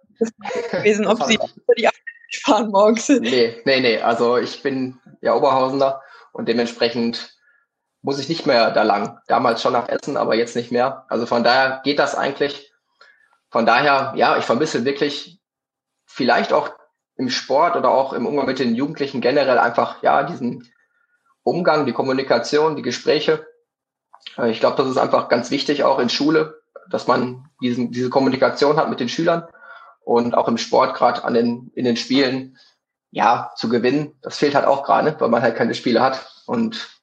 gewesen, 0.71 1.07
ob 1.07 1.23
sie 1.25 1.35
über 1.35 1.75
die 1.77 1.89
A40 1.89 2.45
fahren 2.45 2.71
morgens. 2.71 3.09
Nee, 3.21 3.61
nee, 3.65 3.81
nee. 3.81 4.01
Also 4.01 4.37
ich 4.37 4.63
bin 4.63 5.01
ja 5.21 5.35
Oberhausener 5.35 6.01
und 6.33 6.49
dementsprechend 6.49 7.37
muss 8.03 8.21
ich 8.21 8.29
nicht 8.29 8.47
mehr 8.47 8.71
da 8.71 8.85
lang. 8.85 9.19
Damals 9.27 9.61
schon 9.61 9.73
nach 9.73 9.89
Essen, 9.89 10.17
aber 10.17 10.37
jetzt 10.37 10.55
nicht 10.55 10.71
mehr. 10.71 11.05
Also 11.09 11.27
von 11.27 11.43
daher 11.43 11.81
geht 11.83 11.99
das 11.99 12.15
eigentlich. 12.15 12.73
Von 13.51 13.67
daher, 13.67 14.13
ja, 14.15 14.37
ich 14.37 14.45
vermisse 14.45 14.85
wirklich 14.85 15.41
vielleicht 16.07 16.53
auch 16.53 16.71
im 17.17 17.31
Sport 17.31 17.77
oder 17.77 17.91
auch 17.91 18.13
im 18.13 18.27
Umgang 18.27 18.47
mit 18.47 18.61
den 18.61 18.77
Jugendlichen 18.77 19.21
generell 19.21 19.59
einfach, 19.59 20.03
ja, 20.03 20.23
diesen 20.23 20.71
Umgang, 21.49 21.87
die 21.87 21.93
Kommunikation, 21.93 22.77
die 22.77 22.83
Gespräche. 22.83 23.47
Äh, 24.37 24.51
ich 24.51 24.61
glaube, 24.61 24.77
das 24.77 24.89
ist 24.89 24.99
einfach 24.99 25.29
ganz 25.29 25.51
wichtig 25.51 25.85
auch 25.85 25.99
in 25.99 26.09
Schule, 26.09 26.61
dass 26.91 27.07
man 27.07 27.49
diesen, 27.61 27.91
diese 27.93 28.11
Kommunikation 28.11 28.77
hat 28.77 28.89
mit 28.91 29.01
den 29.01 29.09
Schülern 29.09 29.47
und 30.01 30.35
auch 30.35 30.49
im 30.49 30.59
Sport, 30.59 30.95
gerade 30.95 31.25
an 31.25 31.35
den, 31.35 31.71
in 31.75 31.85
den 31.85 31.97
Spielen, 31.97 32.59
ja, 33.11 33.53
zu 33.57 33.69
gewinnen. 33.69 34.19
Das 34.23 34.39
fehlt 34.39 34.55
halt 34.55 34.67
auch 34.67 34.83
gerade, 34.83 35.19
weil 35.19 35.29
man 35.29 35.43
halt 35.43 35.57
keine 35.57 35.75
Spiele 35.75 36.03
hat. 36.03 36.43
Und 36.47 37.01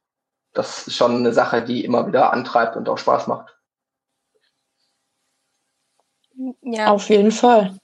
das 0.54 0.88
ist 0.88 0.96
schon 0.96 1.16
eine 1.16 1.34
Sache, 1.34 1.62
die 1.64 1.84
immer 1.84 2.08
wieder 2.08 2.32
antreibt 2.34 2.75
und 2.75 2.88
auch 2.90 2.98
Spaß 2.98 3.28
macht. 3.28 3.56
Ja. 6.62 6.92
Auf 6.92 7.10
jeden 7.10 7.32
Fall. 7.32 7.78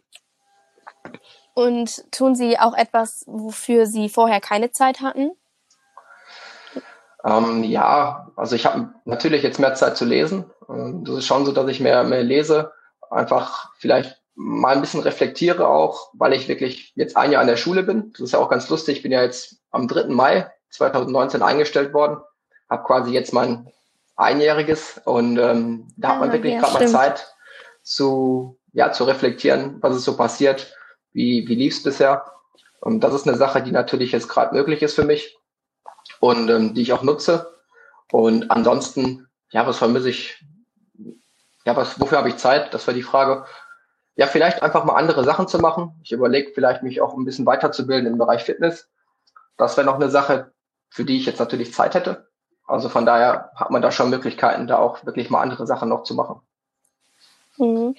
Und 1.53 2.11
tun 2.11 2.35
Sie 2.35 2.57
auch 2.57 2.73
etwas, 2.73 3.23
wofür 3.27 3.85
Sie 3.85 4.09
vorher 4.09 4.39
keine 4.39 4.71
Zeit 4.71 5.01
hatten? 5.01 5.31
Ähm, 7.23 7.63
ja, 7.63 8.31
also 8.35 8.55
ich 8.55 8.65
habe 8.65 8.89
natürlich 9.05 9.43
jetzt 9.43 9.59
mehr 9.59 9.75
Zeit 9.75 9.97
zu 9.97 10.05
lesen. 10.05 10.45
Ähm, 10.69 11.03
das 11.03 11.17
ist 11.17 11.25
schon 11.25 11.45
so, 11.45 11.51
dass 11.51 11.69
ich 11.69 11.79
mehr, 11.79 12.03
mehr 12.03 12.23
lese, 12.23 12.71
einfach 13.09 13.69
vielleicht 13.77 14.21
mal 14.35 14.75
ein 14.75 14.81
bisschen 14.81 15.01
reflektiere 15.01 15.67
auch, 15.67 16.09
weil 16.13 16.33
ich 16.33 16.47
wirklich 16.47 16.93
jetzt 16.95 17.17
ein 17.17 17.31
Jahr 17.31 17.41
an 17.41 17.47
der 17.47 17.57
Schule 17.57 17.83
bin. 17.83 18.11
Das 18.13 18.21
ist 18.21 18.31
ja 18.33 18.39
auch 18.39 18.49
ganz 18.49 18.69
lustig. 18.69 18.97
Ich 18.97 19.03
bin 19.03 19.11
ja 19.11 19.21
jetzt 19.21 19.57
am 19.71 19.87
3. 19.87 20.05
Mai 20.05 20.49
2019 20.69 21.41
eingestellt 21.41 21.93
worden, 21.93 22.21
habe 22.69 22.83
quasi 22.83 23.11
jetzt 23.11 23.33
mein 23.33 23.71
einjähriges 24.15 25.01
und 25.05 25.37
ähm, 25.37 25.87
da 25.97 26.09
hat 26.09 26.19
man 26.19 26.29
ah, 26.29 26.33
wirklich 26.33 26.53
ja, 26.53 26.59
gerade 26.59 26.85
mal 26.85 26.87
Zeit 26.87 27.33
zu 27.81 28.59
ja 28.73 28.91
zu 28.91 29.03
reflektieren, 29.03 29.77
was 29.81 29.95
ist 29.95 30.05
so 30.05 30.15
passiert, 30.15 30.73
wie 31.11 31.47
wie 31.47 31.55
lief's 31.55 31.83
bisher. 31.83 32.25
Und 32.79 33.01
das 33.01 33.13
ist 33.13 33.27
eine 33.27 33.37
Sache, 33.37 33.61
die 33.61 33.71
natürlich 33.71 34.11
jetzt 34.11 34.29
gerade 34.29 34.55
möglich 34.55 34.81
ist 34.81 34.95
für 34.95 35.05
mich 35.05 35.37
und 36.19 36.49
ähm, 36.49 36.73
die 36.73 36.81
ich 36.81 36.93
auch 36.93 37.03
nutze. 37.03 37.53
Und 38.11 38.51
ansonsten, 38.51 39.27
ja, 39.51 39.65
was 39.65 39.77
vermisse 39.77 40.09
ich? 40.09 40.43
Ja, 41.65 41.75
was, 41.75 41.99
wofür 41.99 42.17
habe 42.17 42.29
ich 42.29 42.37
Zeit? 42.37 42.73
Das 42.73 42.87
war 42.87 42.93
die 42.93 43.03
Frage. 43.03 43.45
Ja, 44.15 44.27
vielleicht 44.27 44.61
einfach 44.61 44.83
mal 44.83 44.95
andere 44.95 45.23
Sachen 45.23 45.47
zu 45.47 45.59
machen. 45.59 45.99
Ich 46.03 46.11
überlege 46.11 46.51
vielleicht, 46.53 46.83
mich 46.83 47.01
auch 47.01 47.15
ein 47.15 47.25
bisschen 47.25 47.45
weiterzubilden 47.45 48.11
im 48.11 48.17
Bereich 48.17 48.43
Fitness. 48.43 48.89
Das 49.57 49.77
wäre 49.77 49.85
noch 49.85 49.95
eine 49.95 50.09
Sache, 50.09 50.51
für 50.89 51.05
die 51.05 51.17
ich 51.17 51.25
jetzt 51.25 51.39
natürlich 51.39 51.73
Zeit 51.73 51.95
hätte. 51.95 52.27
Also 52.65 52.89
von 52.89 53.05
daher 53.05 53.51
hat 53.55 53.71
man 53.71 53.81
da 53.81 53.91
schon 53.91 54.09
Möglichkeiten, 54.09 54.67
da 54.67 54.77
auch 54.77 55.05
wirklich 55.05 55.29
mal 55.29 55.41
andere 55.41 55.67
Sachen 55.67 55.89
noch 55.89 56.03
zu 56.03 56.15
machen. 56.15 56.41
Mhm. 57.57 57.95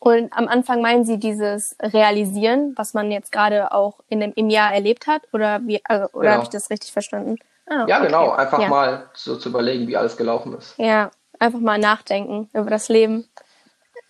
Und 0.00 0.32
am 0.32 0.46
Anfang 0.46 0.80
meinen 0.80 1.04
Sie 1.04 1.18
dieses 1.18 1.76
Realisieren, 1.80 2.72
was 2.76 2.94
man 2.94 3.10
jetzt 3.10 3.32
gerade 3.32 3.72
auch 3.72 3.98
in 4.08 4.20
dem, 4.20 4.32
im 4.34 4.48
Jahr 4.48 4.72
erlebt 4.72 5.06
hat? 5.06 5.22
Oder, 5.32 5.60
wie, 5.64 5.80
also, 5.84 6.06
oder 6.12 6.22
genau. 6.22 6.32
habe 6.34 6.42
ich 6.44 6.50
das 6.50 6.70
richtig 6.70 6.92
verstanden? 6.92 7.36
Ah, 7.66 7.84
ja, 7.86 7.98
okay. 7.98 8.06
genau. 8.06 8.30
Einfach 8.30 8.60
ja. 8.60 8.68
mal 8.68 9.10
so 9.14 9.36
zu 9.36 9.48
überlegen, 9.48 9.88
wie 9.88 9.96
alles 9.96 10.16
gelaufen 10.16 10.56
ist. 10.56 10.74
Ja, 10.78 11.10
einfach 11.38 11.58
mal 11.58 11.78
nachdenken 11.78 12.48
über 12.52 12.70
das 12.70 12.88
Leben, 12.88 13.28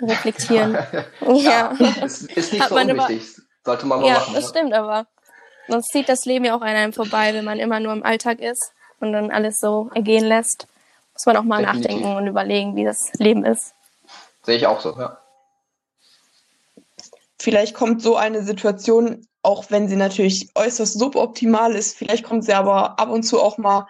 reflektieren. 0.01 0.75
ja. 1.21 1.73
ja. 1.79 2.05
Ist, 2.05 2.31
ist 2.33 2.53
nicht 2.53 2.69
so 2.69 2.75
unwichtig. 2.75 3.41
Sollte 3.65 3.87
man 3.87 4.01
mal 4.01 4.07
ja, 4.07 4.15
machen. 4.15 4.35
Ja, 4.35 4.41
das 4.41 4.51
stimmt, 4.51 4.75
aber 4.75 5.07
sonst 5.69 5.89
zieht 5.89 6.09
das 6.09 6.25
Leben 6.27 6.45
ja 6.45 6.55
auch 6.55 6.61
an 6.61 6.69
einem 6.69 6.93
vorbei, 6.93 7.33
wenn 7.35 7.45
man 7.45 7.59
immer 7.59 7.81
nur 7.81 7.93
im 7.93 8.05
Alltag 8.05 8.41
ist 8.41 8.73
und 9.01 9.13
dann 9.13 9.31
alles 9.31 9.59
so 9.59 9.91
ergehen 9.95 10.25
lässt. 10.25 10.67
Muss 11.15 11.27
man 11.27 11.37
auch 11.39 11.43
mal 11.43 11.63
Definitiv. 11.63 11.91
nachdenken 11.91 12.17
und 12.17 12.27
überlegen, 12.27 12.77
wie 12.77 12.85
das 12.85 13.13
Leben 13.15 13.45
ist. 13.45 13.75
Sehe 14.43 14.57
ich 14.57 14.67
auch 14.67 14.81
so, 14.81 14.95
ja. 14.99 15.19
Vielleicht 17.41 17.75
kommt 17.75 18.03
so 18.03 18.17
eine 18.17 18.43
Situation, 18.43 19.27
auch 19.43 19.71
wenn 19.71 19.89
sie 19.89 19.97
natürlich 19.97 20.49
äußerst 20.55 20.99
suboptimal 20.99 21.75
ist, 21.75 21.97
vielleicht 21.97 22.25
kommt 22.25 22.45
sie 22.45 22.53
aber 22.53 22.99
ab 22.99 23.11
und 23.11 23.23
zu 23.23 23.41
auch 23.41 23.59
mal 23.59 23.87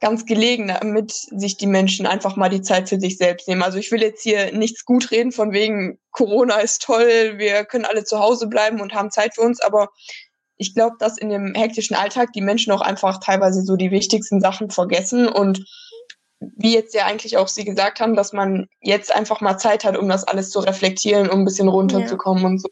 ganz 0.00 0.26
gelegen, 0.26 0.68
damit 0.68 1.12
sich 1.12 1.56
die 1.56 1.68
Menschen 1.68 2.06
einfach 2.06 2.36
mal 2.36 2.50
die 2.50 2.60
Zeit 2.60 2.88
für 2.88 2.98
sich 2.98 3.16
selbst 3.16 3.48
nehmen. 3.48 3.62
Also 3.62 3.78
ich 3.78 3.90
will 3.92 4.02
jetzt 4.02 4.22
hier 4.22 4.52
nichts 4.52 4.84
gut 4.84 5.10
reden 5.12 5.32
von 5.32 5.52
wegen 5.52 5.98
Corona 6.10 6.56
ist 6.56 6.82
toll, 6.82 7.34
wir 7.38 7.64
können 7.64 7.84
alle 7.84 8.04
zu 8.04 8.18
Hause 8.18 8.48
bleiben 8.48 8.80
und 8.80 8.94
haben 8.94 9.12
Zeit 9.12 9.36
für 9.36 9.42
uns, 9.42 9.60
aber 9.60 9.90
ich 10.56 10.74
glaube, 10.74 10.96
dass 10.98 11.18
in 11.18 11.30
dem 11.30 11.54
hektischen 11.54 11.96
Alltag 11.96 12.32
die 12.32 12.40
Menschen 12.40 12.72
auch 12.72 12.80
einfach 12.80 13.18
teilweise 13.18 13.62
so 13.62 13.76
die 13.76 13.90
wichtigsten 13.90 14.40
Sachen 14.40 14.70
vergessen 14.70 15.28
und 15.28 15.64
wie 16.56 16.74
jetzt 16.74 16.94
ja 16.94 17.06
eigentlich 17.06 17.36
auch 17.36 17.48
Sie 17.48 17.64
gesagt 17.64 18.00
haben, 18.00 18.16
dass 18.16 18.32
man 18.32 18.68
jetzt 18.80 19.14
einfach 19.14 19.40
mal 19.40 19.58
Zeit 19.58 19.84
hat, 19.84 19.96
um 19.96 20.08
das 20.08 20.24
alles 20.24 20.50
zu 20.50 20.60
reflektieren, 20.60 21.30
um 21.30 21.40
ein 21.40 21.44
bisschen 21.44 21.68
runterzukommen 21.68 22.42
ja. 22.42 22.48
und 22.48 22.58
so. 22.60 22.68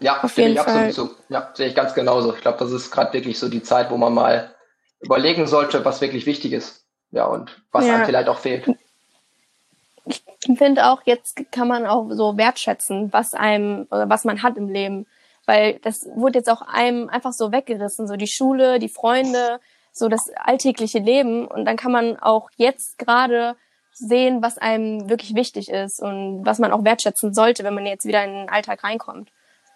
Ja, 0.00 0.22
Auf 0.22 0.32
finde 0.32 0.52
ich 0.52 0.60
absolut 0.60 0.92
so. 0.92 1.10
Ja, 1.28 1.50
sehe 1.54 1.68
ich 1.68 1.74
ganz 1.74 1.94
genauso. 1.94 2.34
Ich 2.34 2.40
glaube, 2.40 2.58
das 2.58 2.70
ist 2.70 2.90
gerade 2.90 3.12
wirklich 3.12 3.38
so 3.38 3.48
die 3.48 3.62
Zeit, 3.62 3.90
wo 3.90 3.96
man 3.96 4.12
mal 4.12 4.54
überlegen 5.00 5.46
sollte, 5.46 5.84
was 5.84 6.00
wirklich 6.00 6.26
wichtig 6.26 6.52
ist. 6.52 6.84
Ja, 7.10 7.26
und 7.26 7.62
was 7.72 7.86
ja. 7.86 7.94
einem 7.94 8.04
vielleicht 8.04 8.28
auch 8.28 8.38
fehlt. 8.38 8.68
Ich 10.04 10.22
finde 10.56 10.86
auch, 10.86 11.02
jetzt 11.04 11.50
kann 11.50 11.68
man 11.68 11.86
auch 11.86 12.10
so 12.10 12.36
wertschätzen, 12.36 13.12
was 13.12 13.34
einem 13.34 13.86
oder 13.90 14.08
was 14.08 14.24
man 14.24 14.42
hat 14.42 14.56
im 14.56 14.68
Leben. 14.68 15.06
Weil 15.46 15.78
das 15.80 16.06
wurde 16.14 16.38
jetzt 16.38 16.50
auch 16.50 16.62
einem 16.62 17.08
einfach 17.08 17.32
so 17.32 17.52
weggerissen. 17.52 18.06
So 18.06 18.16
die 18.16 18.26
Schule, 18.26 18.78
die 18.78 18.88
Freunde, 18.88 19.60
so 19.96 20.08
das 20.08 20.30
alltägliche 20.36 20.98
Leben. 20.98 21.46
Und 21.46 21.64
dann 21.64 21.76
kann 21.76 21.92
man 21.92 22.18
auch 22.18 22.50
jetzt 22.56 22.98
gerade 22.98 23.56
sehen, 23.92 24.42
was 24.42 24.58
einem 24.58 25.08
wirklich 25.08 25.34
wichtig 25.34 25.70
ist 25.70 26.00
und 26.00 26.44
was 26.44 26.58
man 26.58 26.70
auch 26.72 26.84
wertschätzen 26.84 27.32
sollte, 27.32 27.64
wenn 27.64 27.74
man 27.74 27.86
jetzt 27.86 28.04
wieder 28.04 28.22
in 28.24 28.32
den 28.32 28.48
Alltag 28.50 28.84
reinkommt. 28.84 29.30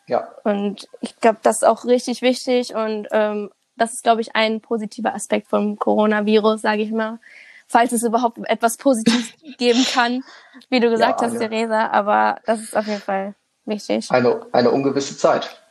Ja. 0.07 0.29
Und 0.45 0.89
ich 1.01 1.17
glaube, 1.21 1.39
das 1.43 1.59
ist 1.59 1.65
auch 1.65 1.85
richtig 1.85 2.21
wichtig 2.21 2.75
und 2.75 3.09
ähm, 3.13 3.51
das 3.77 3.95
ist, 3.95 4.03
glaube 4.03 4.21
ich, 4.21 4.37
ein 4.37 4.61
positiver 4.61 5.15
Aspekt 5.15 5.49
vom 5.49 5.79
Coronavirus, 5.79 6.61
sage 6.61 6.83
ich 6.83 6.91
mal. 6.91 7.19
Falls 7.67 7.93
es 7.93 8.03
überhaupt 8.03 8.39
etwas 8.45 8.77
Positives 8.77 9.33
geben 9.59 9.87
kann, 9.91 10.23
wie 10.69 10.81
du 10.81 10.91
gesagt 10.91 11.23
ja, 11.23 11.27
hast, 11.27 11.41
ja. 11.41 11.49
Theresa. 11.49 11.87
Aber 11.87 12.41
das 12.45 12.61
ist 12.61 12.77
auf 12.77 12.87
jeden 12.87 13.01
Fall 13.01 13.35
wichtig. 13.65 14.11
Eine, 14.11 14.47
eine 14.53 14.71
ungewisse 14.71 15.17
Zeit. 15.17 15.63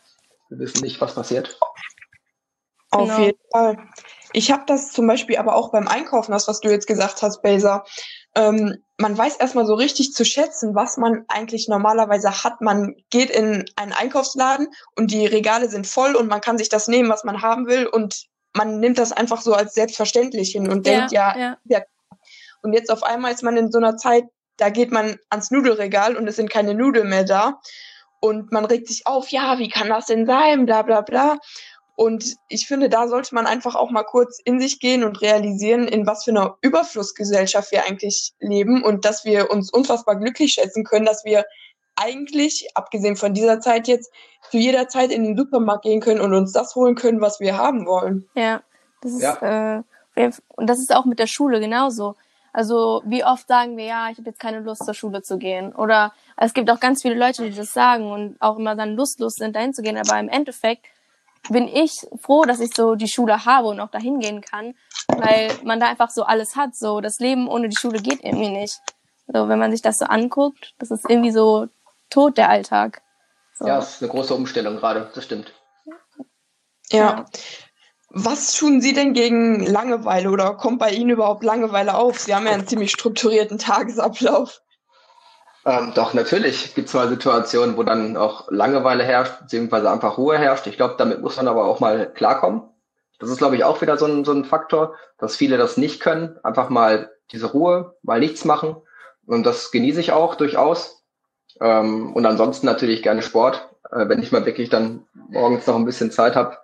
Wir 0.48 0.58
wissen 0.58 0.82
nicht, 0.82 1.00
was 1.00 1.14
passiert. 1.14 1.60
Auf 2.90 3.08
genau. 3.08 3.20
jeden 3.20 3.40
Fall. 3.52 3.78
Ich 4.34 4.52
habe 4.52 4.63
das 4.68 4.92
zum 4.92 5.08
Beispiel 5.08 5.38
aber 5.38 5.56
auch 5.56 5.72
beim 5.72 5.88
Einkaufen, 5.88 6.32
das, 6.32 6.48
was 6.48 6.60
du 6.60 6.70
jetzt 6.70 6.88
gesagt 6.88 7.22
hast, 7.22 7.42
Baser. 7.42 7.84
Ähm, 8.36 8.76
man 8.98 9.18
weiß 9.18 9.38
erstmal 9.38 9.65
so 9.65 9.74
richtig 9.74 10.13
zu 10.13 10.24
schätzen, 10.26 10.76
was 10.76 10.98
man 10.98 11.26
eigentlich 11.28 11.68
normalerweise 11.68 12.44
hat. 12.44 12.62
Man 12.62 12.96
geht 13.10 13.30
in 13.30 13.65
einen 13.76 13.94
Einkaufsladen 13.94 14.68
und 14.96 15.12
die 15.12 15.26
Regale 15.26 15.70
sind 15.70 15.88
voll 15.88 16.15
und 16.15 16.28
man 16.28 16.42
kann 16.42 16.58
sich 16.58 16.70
das 16.70 16.88
nehmen, 16.88 17.10
was 17.10 17.24
man 17.24 17.42
haben 17.42 17.68
will 17.68 17.88
und 17.88 18.28
man 18.56 18.80
nimmt 18.80 18.98
das 18.98 19.12
einfach 19.12 19.42
so 19.42 19.54
als 19.54 19.74
selbstverständlich 19.74 20.52
hin 20.52 20.70
und 20.70 20.86
ja, 20.86 20.94
denkt, 20.94 21.12
ja, 21.12 21.38
ja, 21.38 21.58
ja. 21.65 21.82
Und 22.62 22.74
jetzt 22.74 22.92
auf 22.92 23.04
einmal 23.04 23.32
ist 23.32 23.44
man 23.44 23.58
in 23.58 23.72
so 23.72 23.78
einer 23.78 23.98
Zeit, 23.98 24.26
da 24.58 24.70
geht 24.70 24.92
man 24.92 25.18
ans 25.30 25.52
Nudelregal 25.52 26.18
und 26.18 26.28
es 26.28 26.36
sind 26.36 26.50
keine 26.50 26.74
Nudeln 26.74 27.10
mehr 27.10 27.24
da. 27.24 27.60
Und 28.22 28.52
man 28.52 28.65
regt 28.65 28.88
sich 28.88 29.08
auf, 29.08 29.30
ja, 29.30 29.60
wie 29.60 29.70
kann 29.70 29.88
das 29.88 30.08
denn 30.08 30.26
sein, 30.26 30.65
bla 30.65 30.82
bla 30.82 31.02
bla. 31.02 31.38
Und 32.00 32.38
ich 32.48 32.66
finde, 32.66 32.88
da 32.88 33.10
sollte 33.10 33.36
man 33.36 33.46
einfach 33.46 33.76
auch 33.76 33.92
mal 33.92 34.04
kurz 34.04 34.40
in 34.46 34.62
sich 34.62 34.80
gehen 34.80 35.04
und 35.04 35.20
realisieren, 35.20 35.86
in 35.86 36.08
was 36.08 36.24
für 36.24 36.32
einer 36.32 36.56
Überflussgesellschaft 36.62 37.74
wir 37.74 37.86
eigentlich 37.86 38.32
leben 38.40 38.86
und 38.86 39.04
dass 39.04 39.26
wir 39.26 39.52
uns 39.52 39.70
unfassbar 39.70 40.16
glücklich 40.16 40.54
schätzen 40.54 40.86
können, 40.86 41.06
dass 41.06 41.26
wir 41.26 41.44
eigentlich, 41.98 42.70
abgesehen 42.74 43.18
von 43.18 43.34
dieser 43.34 43.60
Zeit 43.60 43.90
jetzt, 43.90 44.14
zu 44.50 44.58
jeder 44.58 44.88
Zeit 44.88 45.12
in 45.12 45.26
den 45.26 45.36
Supermarkt 45.36 45.84
gehen 45.84 46.00
können 46.00 46.22
und 46.22 46.34
uns 46.34 46.54
das 46.54 46.74
holen 46.74 46.96
können, 46.96 47.20
was 47.20 47.42
wir 47.42 47.58
haben 47.58 47.86
wollen. 47.86 48.30
Ja, 48.34 48.62
das 49.02 49.12
ist, 49.12 49.22
ja. 49.22 49.84
Äh, 50.16 50.32
und 50.56 50.68
das 50.70 50.80
ist 50.80 50.96
auch 50.96 51.04
mit 51.04 51.20
der 51.20 51.28
Schule 51.28 51.60
genauso. 51.60 52.16
Also 52.54 53.04
wie 53.06 53.26
oft 53.26 53.46
sagen 53.50 53.76
wir, 53.76 53.84
ja, 53.84 54.10
ich 54.10 54.18
habe 54.18 54.30
jetzt 54.30 54.40
keine 54.40 54.62
Lust 54.62 54.86
zur 54.86 54.94
Schule 54.94 55.22
zu 55.22 55.38
gehen. 55.38 55.76
Oder 55.76 56.14
es 56.38 56.54
gibt 56.54 56.72
auch 56.72 56.80
ganz 56.80 57.02
viele 57.02 57.16
Leute, 57.16 57.44
die 57.50 57.58
das 57.58 57.74
sagen 57.74 58.10
und 58.10 58.38
auch 58.40 58.58
immer 58.58 58.78
dann 58.78 58.96
lustlos 58.96 59.36
sind, 59.36 59.58
dahin 59.58 59.74
zu 59.74 59.82
gehen. 59.82 59.98
Aber 59.98 60.18
im 60.18 60.30
Endeffekt 60.30 60.86
bin 61.49 61.67
ich 61.67 62.06
froh, 62.21 62.43
dass 62.43 62.60
ich 62.60 62.73
so 62.75 62.95
die 62.95 63.08
Schule 63.08 63.45
habe 63.45 63.67
und 63.67 63.80
auch 63.80 63.89
dahin 63.89 64.19
gehen 64.19 64.41
kann, 64.41 64.75
weil 65.08 65.52
man 65.63 65.80
da 65.80 65.88
einfach 65.88 66.10
so 66.10 66.23
alles 66.23 66.56
hat. 66.56 66.75
So 66.75 67.02
das 67.02 67.19
Leben 67.19 67.47
ohne 67.47 67.69
die 67.69 67.78
Schule 67.78 68.02
geht 68.02 68.23
irgendwie 68.23 68.49
nicht. 68.49 68.80
So 69.28 69.47
wenn 69.47 69.60
man 69.60 69.71
sich 69.71 69.82
das 69.82 69.97
so 69.97 70.06
anguckt, 70.06 70.73
das 70.80 70.91
ist 70.91 71.10
irgendwie 71.10 71.32
so 71.32 71.67
tot 72.10 72.38
der 72.38 72.49
Alltag. 72.49 73.02
So. 73.54 73.67
Ja, 73.67 73.80
es 73.80 73.95
ist 73.95 74.02
eine 74.02 74.12
große 74.12 74.34
Umstellung 74.34 74.78
gerade. 74.78 75.12
Das 75.13 75.23
stimmt. 75.23 75.54
Ja. 76.91 76.99
ja. 76.99 77.25
Was 78.12 78.56
tun 78.56 78.82
Sie 78.82 78.93
denn 78.93 79.13
gegen 79.13 79.63
Langeweile 79.65 80.32
oder 80.32 80.56
kommt 80.56 80.80
bei 80.80 80.91
Ihnen 80.91 81.12
überhaupt 81.12 81.43
Langeweile 81.43 81.95
auf? 81.95 82.19
Sie 82.19 82.34
haben 82.34 82.47
ja 82.47 82.54
einen 82.54 82.67
ziemlich 82.67 82.91
strukturierten 82.91 83.60
Tagesablauf. 83.60 84.62
Ähm, 85.65 85.91
doch, 85.93 86.13
natürlich 86.13 86.74
gibt 86.74 86.88
es 86.88 86.93
mal 86.93 87.10
Situationen, 87.10 87.78
wo 87.78 87.84
dann 87.84 88.15
auch 88.17 88.50
Langeweile 88.50 89.04
herrscht, 89.04 89.41
beziehungsweise 89.41 89.91
einfach 89.91 90.17
Ruhe 90.17 90.38
herrscht. 90.38 90.67
Ich 90.67 90.78
glaube, 90.78 90.95
damit 90.98 91.22
muss 91.22 91.38
man 91.38 91.48
aber 91.48 91.65
auch 91.65 91.80
mal 91.80 92.12
klarkommen. 92.12 92.63
Das 93.19 93.30
ist, 93.30 93.38
glaube 93.38 93.58
ich, 93.58 93.65
auch 93.65 93.82
wieder 93.82 93.98
so 93.98 94.06
ein, 94.06 94.24
so 94.24 94.32
ein 94.32 94.45
Faktor, 94.45 94.95
dass 95.17 95.36
viele 95.36 95.58
das 95.58 95.76
nicht 95.76 96.00
können. 96.00 96.39
Einfach 96.43 96.69
mal 96.69 97.12
diese 97.32 97.48
Ruhe, 97.48 97.95
mal 98.02 98.19
nichts 98.19 98.45
machen. 98.45 98.78
Und 99.26 99.45
das 99.45 99.72
genieße 99.72 100.00
ich 100.00 100.13
auch 100.13 100.36
durchaus. 100.36 101.04
Ähm, 101.60 102.13
und 102.13 102.26
ansonsten 102.26 102.65
natürlich 102.65 103.04
gerne 103.04 103.22
Sport. 103.22 103.69
Äh, 103.91 104.08
wenn 104.08 104.22
ich 104.22 104.32
mal 104.32 104.45
wirklich 104.45 104.69
dann 104.69 105.06
morgens 105.30 105.67
noch 105.67 105.76
ein 105.76 105.86
bisschen 105.86 106.12
Zeit 106.12 106.36
habe, 106.36 106.58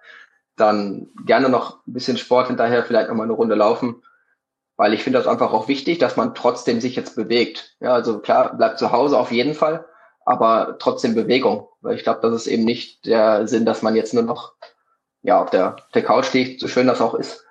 dann 0.56 1.10
gerne 1.26 1.50
noch 1.50 1.86
ein 1.86 1.94
bisschen 1.94 2.18
Sport 2.18 2.48
hinterher, 2.48 2.84
vielleicht 2.84 3.10
noch 3.10 3.16
mal 3.16 3.24
eine 3.24 3.34
Runde 3.34 3.56
laufen, 3.56 4.02
weil 4.78 4.94
ich 4.94 5.04
finde 5.04 5.20
das 5.20 5.28
einfach 5.28 5.54
auch 5.54 5.68
wichtig, 5.68 6.00
dass 6.00 6.18
man 6.18 6.36
trotzdem 6.36 6.82
sich 6.82 6.96
jetzt 6.96 7.16
bewegt. 7.16 7.76
Ja, 7.80 7.94
also 7.94 8.20
klar, 8.20 8.56
bleibt 8.56 8.80
zu 8.80 8.92
Hause 8.92 9.18
auf 9.18 9.32
jeden 9.32 9.54
Fall, 9.54 9.86
aber 10.26 10.78
trotzdem 10.80 11.16
Bewegung, 11.16 11.68
weil 11.82 11.96
ich 11.96 12.04
glaube, 12.04 12.20
das 12.22 12.34
ist 12.34 12.48
eben 12.48 12.66
nicht 12.66 13.06
der 13.06 13.48
Sinn, 13.48 13.66
dass 13.66 13.82
man 13.82 13.96
jetzt 13.96 14.14
nur 14.14 14.24
noch 14.24 14.54
ja 15.22 15.42
auf 15.42 15.50
der, 15.50 15.78
der 15.94 16.04
Couch 16.04 16.32
liegt, 16.34 16.62
so 16.62 16.68
schön 16.68 16.88
das 16.88 17.02
auch 17.02 17.16
ist. 17.16 17.44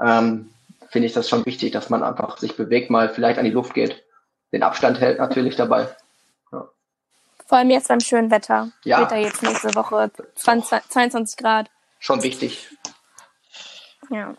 Ähm, 0.00 0.50
finde 0.90 1.06
ich 1.06 1.12
das 1.12 1.28
schon 1.28 1.44
wichtig, 1.46 1.72
dass 1.72 1.90
man 1.90 2.02
einfach 2.02 2.38
sich 2.38 2.56
bewegt, 2.56 2.90
mal 2.90 3.08
vielleicht 3.08 3.38
an 3.38 3.44
die 3.44 3.50
Luft 3.50 3.74
geht, 3.74 4.04
den 4.52 4.62
Abstand 4.62 5.00
hält 5.00 5.18
natürlich 5.18 5.56
dabei. 5.56 5.88
Ja. 6.52 6.68
Vor 7.46 7.58
allem 7.58 7.70
jetzt 7.70 7.88
beim 7.88 8.00
schönen 8.00 8.30
Wetter. 8.30 8.70
Ja. 8.84 9.02
Wetter 9.02 9.16
jetzt 9.16 9.42
nächste 9.42 9.74
Woche 9.74 10.10
20, 10.36 10.88
22 10.88 11.36
Grad. 11.36 11.70
Schon 11.98 12.22
wichtig. 12.22 12.68
Ja. 14.10 14.34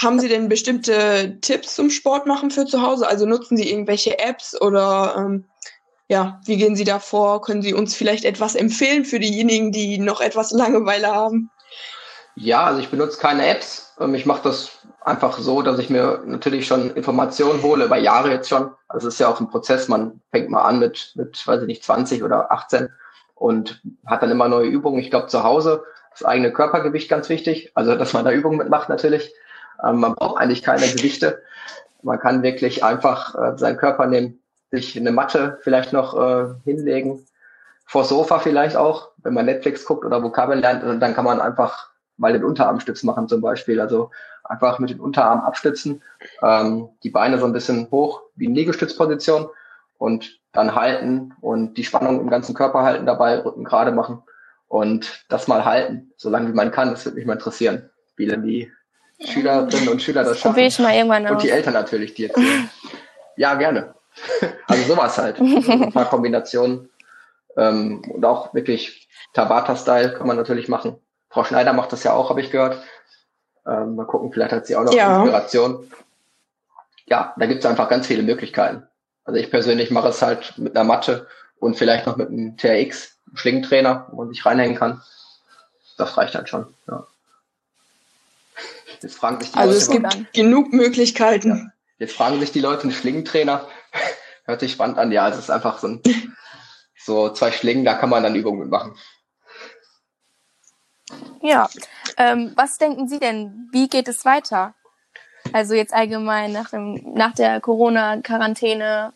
Haben 0.00 0.20
Sie 0.20 0.28
denn 0.28 0.48
bestimmte 0.48 1.38
Tipps 1.40 1.74
zum 1.74 1.90
Sport 1.90 2.26
machen 2.26 2.50
für 2.50 2.66
zu 2.66 2.82
Hause? 2.82 3.08
Also 3.08 3.26
nutzen 3.26 3.56
Sie 3.56 3.68
irgendwelche 3.68 4.18
Apps 4.18 4.58
oder 4.60 5.14
ähm, 5.18 5.44
ja, 6.08 6.40
wie 6.46 6.56
gehen 6.56 6.76
Sie 6.76 6.84
da 6.84 7.00
vor? 7.00 7.42
Können 7.42 7.62
Sie 7.62 7.74
uns 7.74 7.96
vielleicht 7.96 8.24
etwas 8.24 8.54
empfehlen 8.54 9.04
für 9.04 9.18
diejenigen, 9.18 9.72
die 9.72 9.98
noch 9.98 10.20
etwas 10.20 10.52
Langeweile 10.52 11.08
haben? 11.08 11.50
Ja, 12.36 12.64
also 12.64 12.80
ich 12.80 12.90
benutze 12.90 13.18
keine 13.18 13.46
Apps. 13.46 13.94
Ähm, 13.98 14.14
ich 14.14 14.24
mache 14.24 14.42
das 14.44 14.70
einfach 15.00 15.38
so, 15.38 15.62
dass 15.62 15.78
ich 15.80 15.90
mir 15.90 16.22
natürlich 16.24 16.66
schon 16.66 16.94
Informationen 16.94 17.62
hole, 17.62 17.86
über 17.86 17.96
Jahre 17.96 18.30
jetzt 18.30 18.48
schon. 18.48 18.70
Also 18.86 19.08
es 19.08 19.14
ist 19.14 19.20
ja 19.20 19.28
auch 19.28 19.40
ein 19.40 19.50
Prozess, 19.50 19.88
man 19.88 20.20
fängt 20.30 20.48
mal 20.48 20.62
an 20.62 20.78
mit, 20.78 21.12
mit, 21.16 21.44
weiß 21.44 21.62
ich 21.62 21.66
nicht, 21.66 21.82
20 21.82 22.22
oder 22.22 22.52
18 22.52 22.88
und 23.34 23.82
hat 24.06 24.22
dann 24.22 24.30
immer 24.30 24.48
neue 24.48 24.68
Übungen. 24.68 25.00
Ich 25.00 25.10
glaube, 25.10 25.26
zu 25.26 25.42
Hause 25.42 25.82
das 26.12 26.24
eigene 26.24 26.52
Körpergewicht 26.52 27.08
ganz 27.08 27.28
wichtig, 27.28 27.72
also 27.74 27.96
dass 27.96 28.12
man 28.12 28.24
da 28.24 28.30
Übungen 28.30 28.58
mitmacht 28.58 28.88
natürlich. 28.88 29.32
Ähm, 29.84 30.00
man 30.00 30.14
braucht 30.14 30.40
eigentlich 30.40 30.62
keine 30.62 30.86
Gewichte. 30.86 31.42
Man 32.02 32.18
kann 32.18 32.42
wirklich 32.42 32.84
einfach 32.84 33.34
äh, 33.34 33.58
seinen 33.58 33.76
Körper 33.76 34.06
nehmen, 34.06 34.40
sich 34.70 34.96
eine 34.96 35.12
Matte 35.12 35.58
vielleicht 35.62 35.92
noch 35.92 36.16
äh, 36.16 36.54
hinlegen, 36.64 37.24
vor 37.88 38.04
Sofa 38.04 38.38
vielleicht 38.38 38.76
auch, 38.76 39.12
wenn 39.16 39.32
man 39.32 39.46
Netflix 39.46 39.84
guckt 39.86 40.04
oder 40.04 40.22
Vokabeln 40.22 40.60
lernt, 40.60 41.02
dann 41.02 41.14
kann 41.14 41.24
man 41.24 41.40
einfach 41.40 41.88
mal 42.18 42.34
den 42.34 42.44
Unterarmstütz 42.44 43.02
machen 43.02 43.28
zum 43.28 43.40
Beispiel. 43.40 43.80
Also 43.80 44.10
einfach 44.44 44.78
mit 44.78 44.90
den 44.90 45.00
Unterarm 45.00 45.40
abstützen, 45.40 46.02
ähm, 46.42 46.90
die 47.02 47.10
Beine 47.10 47.38
so 47.38 47.46
ein 47.46 47.52
bisschen 47.52 47.90
hoch 47.90 48.22
wie 48.36 48.44
in 48.44 48.54
Liegestützposition 48.54 49.48
und 49.96 50.38
dann 50.52 50.74
halten 50.74 51.34
und 51.40 51.74
die 51.74 51.84
Spannung 51.84 52.20
im 52.20 52.30
ganzen 52.30 52.54
Körper 52.54 52.82
halten 52.82 53.06
dabei, 53.06 53.38
Rücken 53.38 53.64
gerade 53.64 53.92
machen 53.92 54.22
und 54.66 55.24
das 55.30 55.48
mal 55.48 55.64
halten, 55.64 56.12
solange 56.16 56.48
wie 56.48 56.54
man 56.54 56.70
kann. 56.70 56.90
Das 56.90 57.04
würde 57.06 57.16
mich 57.16 57.26
mal 57.26 57.34
interessieren, 57.34 57.88
wie 58.16 58.26
denn 58.26 58.42
die 58.42 58.70
Schülerinnen 59.20 59.88
und 59.88 60.02
Schüler 60.02 60.22
das, 60.22 60.32
das 60.32 60.40
schaffen. 60.40 60.58
Ich 60.58 60.78
mal 60.78 60.94
irgendwann 60.94 61.26
und 61.26 61.42
die 61.42 61.50
Eltern 61.50 61.74
natürlich, 61.74 62.14
die 62.14 62.22
jetzt. 62.22 62.38
ja, 63.36 63.54
gerne. 63.54 63.94
Also 64.66 64.94
sowas 64.94 65.16
halt. 65.16 65.40
Also 65.40 65.72
ein 65.72 65.92
paar 65.92 66.10
Kombinationen. 66.10 66.90
Ähm, 67.56 68.02
und 68.12 68.24
auch 68.24 68.54
wirklich 68.54 69.08
Tabata-Style 69.32 70.14
kann 70.14 70.26
man 70.26 70.36
natürlich 70.36 70.68
machen. 70.68 70.96
Frau 71.30 71.44
Schneider 71.44 71.72
macht 71.72 71.92
das 71.92 72.04
ja 72.04 72.12
auch, 72.12 72.30
habe 72.30 72.40
ich 72.40 72.50
gehört. 72.50 72.82
Ähm, 73.66 73.96
mal 73.96 74.06
gucken, 74.06 74.32
vielleicht 74.32 74.52
hat 74.52 74.66
sie 74.66 74.76
auch 74.76 74.84
noch 74.84 74.92
ja. 74.92 75.22
Inspiration. 75.22 75.90
Ja, 77.06 77.34
da 77.36 77.46
gibt 77.46 77.60
es 77.60 77.66
einfach 77.66 77.88
ganz 77.88 78.06
viele 78.06 78.22
Möglichkeiten. 78.22 78.86
Also 79.24 79.40
ich 79.40 79.50
persönlich 79.50 79.90
mache 79.90 80.08
es 80.08 80.22
halt 80.22 80.56
mit 80.56 80.76
einer 80.76 80.84
Matte 80.84 81.26
und 81.58 81.76
vielleicht 81.76 82.06
noch 82.06 82.16
mit 82.16 82.28
einem 82.28 82.56
TRX, 82.56 83.18
Schlingentrainer, 83.34 84.06
wo 84.10 84.16
man 84.16 84.28
sich 84.28 84.44
reinhängen 84.46 84.76
kann. 84.76 85.02
Das 85.96 86.16
reicht 86.16 86.34
halt 86.34 86.48
schon. 86.48 86.72
Ja. 86.86 87.06
Jetzt 89.02 89.16
fragen 89.16 89.40
sich 89.40 89.52
die 89.52 89.58
also 89.58 89.72
Leute, 89.72 89.82
es 89.82 89.90
gibt 89.90 90.14
an. 90.14 90.28
genug 90.32 90.72
Möglichkeiten. 90.72 91.48
Ja. 91.48 91.72
Jetzt 91.98 92.14
fragen 92.14 92.38
sich 92.40 92.52
die 92.52 92.60
Leute, 92.60 92.88
ein 92.88 92.92
Schlingentrainer, 92.92 93.66
hört 94.44 94.60
sich 94.60 94.72
spannend 94.72 94.98
an. 94.98 95.12
Ja, 95.12 95.28
es 95.28 95.38
ist 95.38 95.50
einfach 95.50 95.78
so, 95.78 95.88
ein, 95.88 96.02
so 96.96 97.30
zwei 97.30 97.50
Schlingen, 97.50 97.84
da 97.84 97.94
kann 97.94 98.10
man 98.10 98.22
dann 98.22 98.34
Übungen 98.34 98.60
mitmachen. 98.60 98.94
Ja, 101.42 101.68
ähm, 102.16 102.52
was 102.56 102.78
denken 102.78 103.08
Sie 103.08 103.18
denn? 103.18 103.68
Wie 103.72 103.88
geht 103.88 104.08
es 104.08 104.24
weiter? 104.24 104.74
Also 105.52 105.74
jetzt 105.74 105.94
allgemein 105.94 106.52
nach, 106.52 106.70
dem, 106.70 107.14
nach 107.14 107.34
der 107.34 107.60
Corona-Quarantäne. 107.60 109.12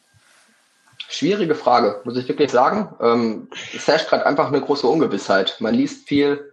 Schwierige 1.09 1.55
Frage, 1.55 2.01
muss 2.05 2.17
ich 2.17 2.29
wirklich 2.29 2.51
sagen. 2.51 2.95
Ähm, 3.01 3.49
es 3.75 3.87
herrscht 3.87 4.09
gerade 4.09 4.25
einfach 4.25 4.49
eine 4.49 4.61
große 4.61 4.87
Ungewissheit. 4.87 5.57
Man 5.61 5.75
liest 5.75 6.09
viel, 6.09 6.53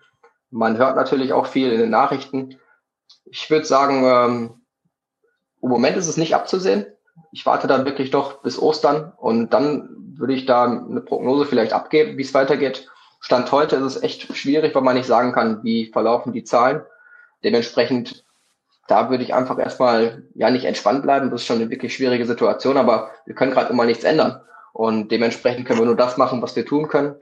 man 0.49 0.77
hört 0.77 0.95
natürlich 0.95 1.31
auch 1.31 1.47
viel 1.47 1.71
in 1.71 1.79
den 1.79 1.91
Nachrichten. 1.91 2.59
Ich 3.31 3.49
würde 3.49 3.65
sagen, 3.65 4.03
ähm, 4.05 4.61
im 5.61 5.69
Moment 5.69 5.97
ist 5.97 6.07
es 6.07 6.17
nicht 6.17 6.35
abzusehen. 6.35 6.85
Ich 7.31 7.45
warte 7.45 7.67
dann 7.67 7.85
wirklich 7.85 8.11
doch 8.11 8.41
bis 8.41 8.59
Ostern 8.59 9.13
und 9.17 9.53
dann 9.53 9.89
würde 10.15 10.33
ich 10.33 10.45
da 10.45 10.65
eine 10.65 11.01
Prognose 11.01 11.45
vielleicht 11.45 11.73
abgeben, 11.73 12.17
wie 12.17 12.23
es 12.23 12.33
weitergeht. 12.33 12.89
Stand 13.19 13.51
heute 13.51 13.75
ist 13.75 13.95
es 13.95 14.03
echt 14.03 14.35
schwierig, 14.35 14.73
weil 14.73 14.81
man 14.81 14.95
nicht 14.95 15.05
sagen 15.05 15.33
kann, 15.33 15.63
wie 15.63 15.87
verlaufen 15.87 16.33
die 16.33 16.43
Zahlen. 16.43 16.81
Dementsprechend, 17.43 18.23
da 18.87 19.09
würde 19.09 19.23
ich 19.23 19.33
einfach 19.33 19.59
erstmal 19.59 20.23
ja 20.33 20.49
nicht 20.49 20.65
entspannt 20.65 21.03
bleiben. 21.03 21.29
Das 21.29 21.41
ist 21.41 21.47
schon 21.47 21.57
eine 21.57 21.69
wirklich 21.69 21.93
schwierige 21.93 22.25
Situation, 22.25 22.77
aber 22.77 23.11
wir 23.25 23.35
können 23.35 23.51
gerade 23.51 23.71
immer 23.71 23.85
nichts 23.85 24.03
ändern. 24.03 24.41
Und 24.73 25.11
dementsprechend 25.11 25.67
können 25.67 25.79
wir 25.79 25.85
nur 25.85 25.95
das 25.95 26.17
machen, 26.17 26.41
was 26.41 26.55
wir 26.55 26.65
tun 26.65 26.87
können. 26.87 27.15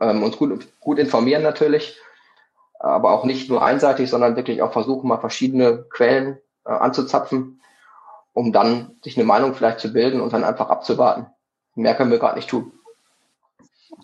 Ähm, 0.00 0.22
uns 0.22 0.36
gut, 0.36 0.66
gut 0.80 0.98
informieren 0.98 1.42
natürlich, 1.42 1.98
aber 2.78 3.12
auch 3.12 3.24
nicht 3.24 3.48
nur 3.48 3.64
einseitig, 3.64 4.10
sondern 4.10 4.36
wirklich 4.36 4.62
auch 4.62 4.72
versuchen, 4.72 5.08
mal 5.08 5.18
verschiedene 5.18 5.84
Quellen 5.90 6.38
äh, 6.64 6.70
anzuzapfen, 6.70 7.60
um 8.32 8.52
dann 8.52 8.96
sich 9.02 9.16
eine 9.16 9.26
Meinung 9.26 9.54
vielleicht 9.54 9.80
zu 9.80 9.92
bilden 9.92 10.20
und 10.20 10.32
dann 10.32 10.44
einfach 10.44 10.68
abzuwarten. 10.68 11.26
Mehr 11.74 11.94
können 11.94 12.10
wir 12.10 12.18
gerade 12.18 12.36
nicht 12.36 12.48
tun. 12.48 12.72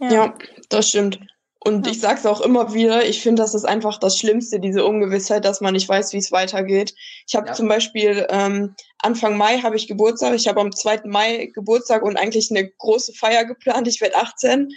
Ja. 0.00 0.11
ja, 0.11 0.35
das 0.68 0.88
stimmt. 0.88 1.20
Und 1.64 1.87
ja. 1.87 1.92
ich 1.92 2.00
sage 2.00 2.18
es 2.18 2.26
auch 2.26 2.40
immer 2.40 2.74
wieder, 2.74 3.04
ich 3.04 3.22
finde, 3.22 3.42
das 3.42 3.54
ist 3.54 3.64
einfach 3.64 3.98
das 3.98 4.18
Schlimmste, 4.18 4.58
diese 4.58 4.85
Ungewissheit, 4.85 5.44
dass 5.44 5.61
man 5.61 5.74
nicht 5.74 5.88
weiß, 5.88 6.12
wie 6.12 6.18
es 6.18 6.32
weitergeht. 6.32 6.94
Ich 7.28 7.37
habe 7.37 7.48
ja. 7.48 7.52
zum 7.52 7.68
Beispiel 7.68 8.26
ähm, 8.30 8.74
Anfang 8.98 9.37
Mai 9.37 9.58
habe 9.58 9.76
ich 9.76 9.87
Geburtstag. 9.87 10.35
Ich 10.35 10.48
habe 10.48 10.61
am 10.61 10.72
2. 10.72 11.02
Mai 11.04 11.50
Geburtstag 11.54 12.02
und 12.02 12.16
eigentlich 12.16 12.50
eine 12.50 12.68
große 12.68 13.12
Feier 13.12 13.44
geplant. 13.44 13.87
Ich 13.87 14.00
werde 14.00 14.16
18. 14.16 14.70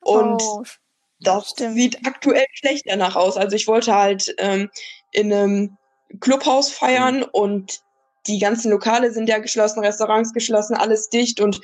Und 0.00 0.40
oh, 0.40 0.62
das 1.20 1.50
stimmt. 1.50 1.74
sieht 1.74 2.06
aktuell 2.06 2.46
schlecht 2.52 2.84
danach 2.86 3.16
aus. 3.16 3.36
Also 3.36 3.56
ich 3.56 3.66
wollte 3.66 3.94
halt 3.94 4.34
ähm, 4.38 4.70
in 5.12 5.32
einem 5.32 5.76
Clubhaus 6.20 6.70
feiern 6.70 7.18
mhm. 7.18 7.26
und 7.32 7.80
die 8.26 8.38
ganzen 8.38 8.70
Lokale 8.70 9.10
sind 9.10 9.28
ja 9.28 9.38
geschlossen, 9.38 9.80
Restaurants 9.80 10.32
geschlossen, 10.32 10.76
alles 10.76 11.08
dicht 11.08 11.40
und 11.40 11.60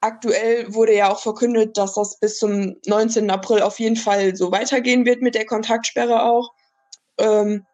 aktuell 0.00 0.72
wurde 0.74 0.94
ja 0.94 1.10
auch 1.10 1.20
verkündet, 1.20 1.78
dass 1.78 1.94
das 1.94 2.18
bis 2.18 2.38
zum 2.38 2.76
19. 2.86 3.30
April 3.30 3.62
auf 3.62 3.78
jeden 3.78 3.96
Fall 3.96 4.34
so 4.36 4.50
weitergehen 4.50 5.04
wird 5.06 5.22
mit 5.22 5.34
der 5.34 5.46
Kontaktsperre 5.46 6.24
auch. 6.24 6.50
Ähm, 7.18 7.64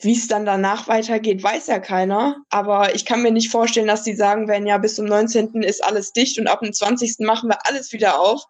Wie 0.00 0.16
es 0.16 0.28
dann 0.28 0.46
danach 0.46 0.88
weitergeht, 0.88 1.42
weiß 1.42 1.66
ja 1.68 1.78
keiner. 1.78 2.36
Aber 2.50 2.94
ich 2.94 3.04
kann 3.04 3.22
mir 3.22 3.30
nicht 3.30 3.50
vorstellen, 3.50 3.86
dass 3.86 4.02
die 4.02 4.14
sagen 4.14 4.48
werden, 4.48 4.66
ja, 4.66 4.78
bis 4.78 4.94
zum 4.94 5.06
19. 5.06 5.62
ist 5.62 5.84
alles 5.84 6.12
dicht 6.12 6.38
und 6.38 6.48
ab 6.48 6.60
dem 6.60 6.72
20. 6.72 7.20
machen 7.20 7.50
wir 7.50 7.58
alles 7.66 7.92
wieder 7.92 8.20
auf. 8.20 8.42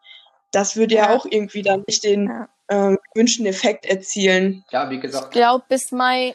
Das 0.57 0.75
würde 0.75 0.95
ja, 0.95 1.11
ja 1.11 1.15
auch 1.15 1.27
irgendwie 1.29 1.61
dann 1.61 1.85
nicht 1.87 2.03
den 2.03 2.29
ja. 2.29 2.49
ähm, 2.71 2.99
gewünschten 3.13 3.45
Effekt 3.45 3.85
erzielen. 3.85 4.65
Ja, 4.71 4.89
wie 4.89 4.99
gesagt. 4.99 5.27
Ich 5.27 5.33
glaube, 5.33 5.67
bis 5.69 5.93
Mai, 5.93 6.35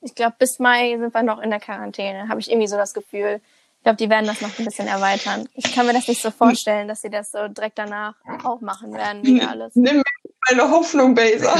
ich 0.00 0.14
glaube, 0.14 0.36
bis 0.38 0.58
Mai 0.58 0.96
sind 0.98 1.12
wir 1.12 1.22
noch 1.22 1.38
in 1.38 1.50
der 1.50 1.60
Quarantäne, 1.60 2.30
habe 2.30 2.40
ich 2.40 2.50
irgendwie 2.50 2.66
so 2.66 2.78
das 2.78 2.94
Gefühl. 2.94 3.42
Ich 3.76 3.82
glaube, 3.82 3.98
die 3.98 4.08
werden 4.08 4.24
das 4.26 4.40
noch 4.40 4.58
ein 4.58 4.64
bisschen 4.64 4.88
erweitern. 4.88 5.50
Ich 5.52 5.70
kann 5.74 5.86
mir 5.86 5.92
das 5.92 6.08
nicht 6.08 6.22
so 6.22 6.30
vorstellen, 6.30 6.88
dass 6.88 7.02
sie 7.02 7.10
das 7.10 7.30
so 7.30 7.46
direkt 7.48 7.78
danach 7.78 8.14
auch 8.42 8.62
machen 8.62 8.94
werden, 8.94 9.22
wieder 9.22 9.50
alles. 9.50 9.74
Nimm 9.74 9.96
mir 9.96 10.02
meine 10.48 10.70
Hoffnung, 10.70 11.14
Baser. 11.14 11.54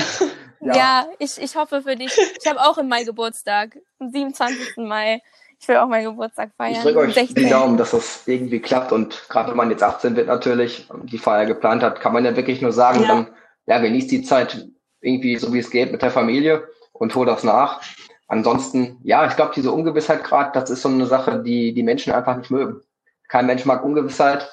Ja, 0.60 0.74
ja 0.74 1.06
ich, 1.18 1.36
ich 1.36 1.56
hoffe 1.56 1.82
für 1.82 1.96
dich. 1.96 2.16
Ich 2.40 2.48
habe 2.48 2.58
auch 2.62 2.78
im 2.78 2.88
Mai 2.88 3.04
Geburtstag, 3.04 3.76
am 3.98 4.08
27. 4.10 4.78
Mai. 4.78 5.20
Ich 5.62 5.68
will 5.68 5.76
auch 5.76 5.86
meinen 5.86 6.06
Geburtstag 6.06 6.50
feiern. 6.56 6.72
Ich 6.72 6.80
drücke 6.80 6.98
euch 6.98 7.14
16. 7.14 7.36
die 7.36 7.48
Daumen, 7.48 7.76
dass 7.76 7.92
das 7.92 8.26
irgendwie 8.26 8.58
klappt. 8.58 8.90
Und 8.90 9.26
gerade 9.28 9.50
wenn 9.50 9.56
man 9.56 9.70
jetzt 9.70 9.84
18 9.84 10.16
wird 10.16 10.26
natürlich, 10.26 10.88
die 11.04 11.18
Feier 11.18 11.46
geplant 11.46 11.84
hat, 11.84 12.00
kann 12.00 12.12
man 12.12 12.24
ja 12.24 12.34
wirklich 12.34 12.60
nur 12.60 12.72
sagen, 12.72 13.02
ja. 13.02 13.08
dann 13.08 13.28
ja, 13.66 13.78
genießt 13.78 14.10
die 14.10 14.22
Zeit 14.22 14.66
irgendwie 15.00 15.36
so 15.36 15.52
wie 15.52 15.60
es 15.60 15.70
geht 15.70 15.92
mit 15.92 16.02
der 16.02 16.10
Familie 16.10 16.66
und 16.92 17.14
hol 17.14 17.26
das 17.26 17.44
nach. 17.44 17.80
Ansonsten, 18.26 18.98
ja, 19.04 19.24
ich 19.24 19.36
glaube, 19.36 19.52
diese 19.54 19.70
Ungewissheit 19.70 20.24
gerade, 20.24 20.50
das 20.52 20.68
ist 20.68 20.82
so 20.82 20.88
eine 20.88 21.06
Sache, 21.06 21.44
die 21.44 21.72
die 21.72 21.84
Menschen 21.84 22.12
einfach 22.12 22.36
nicht 22.36 22.50
mögen. 22.50 22.80
Kein 23.28 23.46
Mensch 23.46 23.64
mag 23.64 23.84
Ungewissheit. 23.84 24.50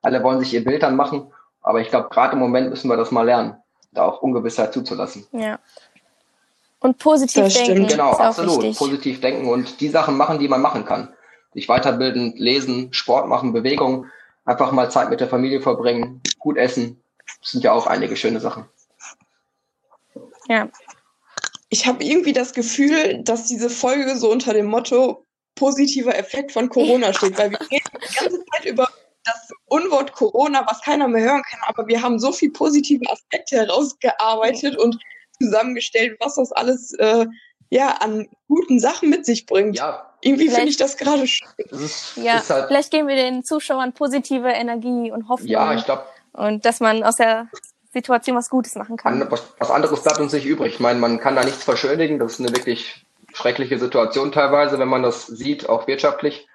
Alle 0.00 0.22
wollen 0.22 0.38
sich 0.38 0.54
ihr 0.54 0.62
Bild 0.62 0.84
dann 0.84 0.94
machen. 0.94 1.32
Aber 1.60 1.80
ich 1.80 1.88
glaube, 1.88 2.08
gerade 2.08 2.34
im 2.34 2.38
Moment 2.38 2.70
müssen 2.70 2.88
wir 2.88 2.96
das 2.96 3.10
mal 3.10 3.26
lernen, 3.26 3.56
da 3.90 4.04
auch 4.04 4.22
Ungewissheit 4.22 4.72
zuzulassen. 4.72 5.26
Ja. 5.32 5.58
Und 6.82 6.98
positiv 6.98 7.44
das 7.44 7.54
denken. 7.54 7.72
Stimmt. 7.72 7.90
Genau, 7.90 8.10
absolut. 8.10 8.76
Positiv 8.76 9.20
denken 9.20 9.48
und 9.48 9.80
die 9.80 9.88
Sachen 9.88 10.16
machen, 10.16 10.38
die 10.38 10.48
man 10.48 10.60
machen 10.60 10.84
kann. 10.84 11.14
Sich 11.54 11.68
weiterbilden, 11.68 12.34
lesen, 12.36 12.92
Sport 12.92 13.28
machen, 13.28 13.52
Bewegung, 13.52 14.06
einfach 14.44 14.72
mal 14.72 14.90
Zeit 14.90 15.10
mit 15.10 15.20
der 15.20 15.28
Familie 15.28 15.60
verbringen, 15.60 16.20
gut 16.38 16.56
essen, 16.56 17.00
Das 17.40 17.50
sind 17.52 17.62
ja 17.62 17.72
auch 17.72 17.86
einige 17.86 18.16
schöne 18.16 18.40
Sachen. 18.40 18.64
Ja. 20.48 20.68
Ich 21.68 21.86
habe 21.86 22.04
irgendwie 22.04 22.32
das 22.32 22.52
Gefühl, 22.52 23.22
dass 23.22 23.46
diese 23.46 23.70
Folge 23.70 24.16
so 24.16 24.30
unter 24.30 24.52
dem 24.52 24.66
Motto 24.66 25.24
positiver 25.54 26.18
Effekt 26.18 26.52
von 26.52 26.68
Corona 26.68 27.12
steht, 27.12 27.38
weil 27.38 27.50
wir 27.50 27.60
reden 27.60 27.90
die 27.94 28.14
ganze 28.14 28.44
Zeit 28.46 28.64
über 28.64 28.88
das 29.24 29.50
Unwort 29.66 30.12
Corona, 30.12 30.66
was 30.68 30.82
keiner 30.82 31.06
mehr 31.06 31.22
hören 31.22 31.42
kann, 31.48 31.60
aber 31.66 31.86
wir 31.86 32.02
haben 32.02 32.18
so 32.18 32.32
viel 32.32 32.50
positive 32.50 33.08
Aspekte 33.08 33.56
herausgearbeitet 33.56 34.76
und 34.76 34.98
zusammengestellt, 35.42 36.16
was 36.20 36.36
das 36.36 36.52
alles 36.52 36.92
äh, 36.94 37.26
ja 37.70 37.96
an 38.00 38.28
guten 38.48 38.80
Sachen 38.80 39.10
mit 39.10 39.26
sich 39.26 39.46
bringt. 39.46 39.76
Ja. 39.78 40.08
Irgendwie 40.20 40.48
finde 40.48 40.68
ich 40.68 40.76
das 40.76 40.96
gerade 40.96 41.26
schön. 41.26 41.48
Ja, 42.16 42.42
halt 42.48 42.66
vielleicht 42.68 42.92
geben 42.92 43.08
wir 43.08 43.16
den 43.16 43.42
Zuschauern 43.42 43.92
positive 43.92 44.48
Energie 44.48 45.10
und 45.10 45.28
Hoffnung. 45.28 45.48
Ja, 45.48 45.74
ich 45.74 45.84
glaube. 45.84 46.04
Und 46.32 46.64
dass 46.64 46.80
man 46.80 47.02
aus 47.02 47.16
der 47.16 47.48
Situation 47.92 48.36
was 48.36 48.48
Gutes 48.48 48.74
machen 48.74 48.96
kann. 48.96 49.28
Was 49.30 49.70
anderes 49.70 50.02
bleibt 50.02 50.20
uns 50.20 50.32
nicht 50.32 50.46
übrig. 50.46 50.74
Ich 50.74 50.80
meine, 50.80 50.98
man 50.98 51.18
kann 51.18 51.36
da 51.36 51.44
nichts 51.44 51.64
verschönigen. 51.64 52.18
Das 52.18 52.34
ist 52.34 52.40
eine 52.40 52.50
wirklich 52.56 53.04
schreckliche 53.34 53.78
Situation 53.78 54.32
teilweise, 54.32 54.78
wenn 54.78 54.88
man 54.88 55.02
das 55.02 55.26
sieht, 55.26 55.68
auch 55.68 55.86
wirtschaftlich. 55.86 56.46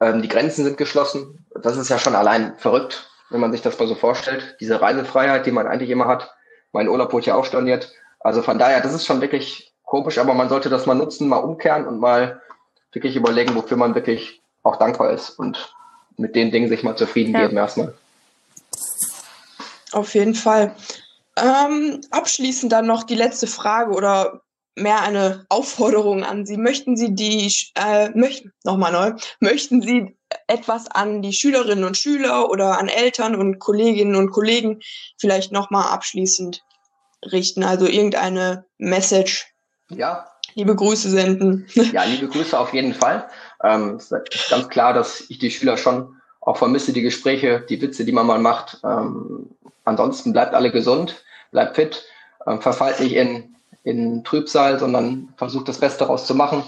Ähm, 0.00 0.22
die 0.22 0.28
Grenzen 0.28 0.64
sind 0.64 0.76
geschlossen. 0.76 1.46
Das 1.54 1.76
ist 1.76 1.88
ja 1.88 1.98
schon 1.98 2.14
allein 2.14 2.58
verrückt, 2.58 3.10
wenn 3.30 3.40
man 3.40 3.52
sich 3.52 3.62
das 3.62 3.78
mal 3.78 3.88
so 3.88 3.94
vorstellt. 3.94 4.56
Diese 4.60 4.80
Reisefreiheit, 4.80 5.46
die 5.46 5.52
man 5.52 5.66
eigentlich 5.66 5.90
immer 5.90 6.06
hat. 6.06 6.34
Mein 6.72 6.88
Urlaub 6.88 7.12
wurde 7.12 7.26
ja 7.26 7.34
auch 7.34 7.44
storniert. 7.44 7.92
Also 8.26 8.42
von 8.42 8.58
daher, 8.58 8.80
das 8.80 8.92
ist 8.92 9.06
schon 9.06 9.20
wirklich 9.20 9.72
komisch, 9.84 10.18
aber 10.18 10.34
man 10.34 10.48
sollte 10.48 10.68
das 10.68 10.84
mal 10.84 10.94
nutzen, 10.94 11.28
mal 11.28 11.36
umkehren 11.36 11.86
und 11.86 12.00
mal 12.00 12.42
wirklich 12.90 13.14
überlegen, 13.14 13.54
wofür 13.54 13.76
man 13.76 13.94
wirklich 13.94 14.42
auch 14.64 14.80
dankbar 14.80 15.12
ist 15.12 15.30
und 15.30 15.72
mit 16.16 16.34
den 16.34 16.50
Dingen 16.50 16.68
sich 16.68 16.82
mal 16.82 16.96
zufrieden 16.96 17.34
ja. 17.34 17.42
geben 17.42 17.56
erstmal. 17.56 17.94
Auf 19.92 20.12
jeden 20.14 20.34
Fall. 20.34 20.74
Ähm, 21.36 22.00
abschließend 22.10 22.72
dann 22.72 22.86
noch 22.86 23.04
die 23.04 23.14
letzte 23.14 23.46
Frage 23.46 23.92
oder 23.92 24.40
mehr 24.74 25.02
eine 25.02 25.46
Aufforderung 25.48 26.24
an 26.24 26.46
Sie. 26.46 26.56
Möchten 26.56 26.96
Sie 26.96 27.14
die, 27.14 27.54
äh, 27.76 28.08
möchten, 28.08 28.52
nochmal 28.64 28.90
neu, 28.90 29.12
möchten 29.38 29.82
Sie 29.82 30.16
etwas 30.48 30.90
an 30.90 31.22
die 31.22 31.32
Schülerinnen 31.32 31.84
und 31.84 31.96
Schüler 31.96 32.50
oder 32.50 32.80
an 32.80 32.88
Eltern 32.88 33.36
und 33.36 33.60
Kolleginnen 33.60 34.16
und 34.16 34.32
Kollegen 34.32 34.80
vielleicht 35.16 35.52
nochmal 35.52 35.92
abschließend 35.92 36.65
richten? 37.32 37.64
Also 37.64 37.86
irgendeine 37.86 38.64
Message. 38.78 39.52
Ja. 39.88 40.26
Liebe 40.54 40.74
Grüße 40.74 41.10
senden. 41.10 41.66
Ja, 41.92 42.04
liebe 42.04 42.28
Grüße 42.28 42.58
auf 42.58 42.72
jeden 42.72 42.94
Fall. 42.94 43.28
Ähm, 43.62 43.96
es 43.96 44.10
ist 44.10 44.50
ganz 44.50 44.68
klar, 44.68 44.94
dass 44.94 45.24
ich 45.28 45.38
die 45.38 45.50
Schüler 45.50 45.76
schon 45.76 46.16
auch 46.40 46.56
vermisse, 46.56 46.92
die 46.92 47.02
Gespräche, 47.02 47.60
die 47.68 47.80
Witze, 47.82 48.04
die 48.04 48.12
man 48.12 48.26
mal 48.26 48.38
macht. 48.38 48.80
Ähm, 48.84 49.50
ansonsten 49.84 50.32
bleibt 50.32 50.54
alle 50.54 50.70
gesund, 50.70 51.24
bleibt 51.50 51.76
fit, 51.76 52.04
äh, 52.46 52.56
verfallt 52.58 53.00
nicht 53.00 53.14
in, 53.14 53.56
in 53.82 54.24
Trübsal, 54.24 54.78
sondern 54.78 55.34
versucht 55.36 55.68
das 55.68 55.78
Beste 55.78 56.00
daraus 56.00 56.26
zu 56.26 56.34
machen. 56.34 56.62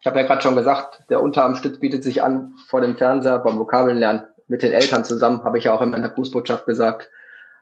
Ich 0.00 0.06
habe 0.06 0.20
ja 0.20 0.26
gerade 0.26 0.42
schon 0.42 0.56
gesagt, 0.56 1.02
der 1.08 1.22
Unterarmstütz 1.22 1.78
bietet 1.78 2.02
sich 2.02 2.22
an 2.22 2.54
vor 2.66 2.80
dem 2.80 2.96
Fernseher 2.96 3.38
beim 3.38 3.58
Vokabellernen 3.58 4.24
mit 4.48 4.62
den 4.62 4.72
Eltern 4.72 5.04
zusammen, 5.04 5.44
habe 5.44 5.58
ich 5.58 5.64
ja 5.64 5.74
auch 5.74 5.80
in 5.80 5.90
meiner 5.90 6.10
Grußbotschaft 6.10 6.66
gesagt. 6.66 7.10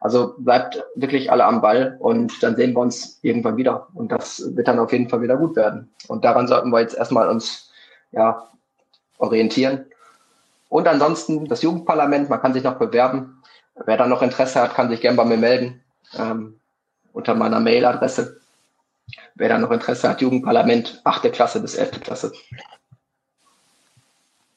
Also 0.02 0.34
bleibt 0.36 0.82
wirklich 0.96 1.30
alle 1.30 1.44
am 1.44 1.60
Ball 1.60 1.96
und 2.00 2.42
dann 2.42 2.56
sehen 2.56 2.72
wir 2.74 2.80
uns 2.80 3.20
irgendwann 3.22 3.56
wieder. 3.56 3.86
Und 3.94 4.10
das 4.10 4.42
wird 4.56 4.66
dann 4.66 4.80
auf 4.80 4.90
jeden 4.90 5.08
Fall 5.08 5.22
wieder 5.22 5.36
gut 5.36 5.54
werden. 5.54 5.92
Und 6.08 6.24
daran 6.24 6.48
sollten 6.48 6.70
wir 6.70 6.80
jetzt 6.80 6.96
erstmal 6.96 7.28
uns 7.28 7.70
ja, 8.10 8.48
orientieren. 9.18 9.86
Und 10.68 10.88
ansonsten 10.88 11.46
das 11.46 11.62
Jugendparlament, 11.62 12.28
man 12.28 12.40
kann 12.40 12.52
sich 12.52 12.64
noch 12.64 12.78
bewerben. 12.78 13.42
Wer 13.86 13.96
da 13.96 14.08
noch 14.08 14.22
Interesse 14.22 14.60
hat, 14.60 14.74
kann 14.74 14.90
sich 14.90 15.00
gerne 15.00 15.16
bei 15.16 15.24
mir 15.24 15.36
melden. 15.36 15.80
Ähm, 16.18 16.58
unter 17.12 17.36
meiner 17.36 17.60
Mailadresse. 17.60 18.40
Wer 19.36 19.50
da 19.50 19.58
noch 19.58 19.70
Interesse 19.70 20.08
hat, 20.08 20.20
Jugendparlament, 20.20 21.00
8. 21.04 21.32
Klasse 21.32 21.60
bis 21.60 21.76
11. 21.76 22.00
Klasse. 22.00 22.32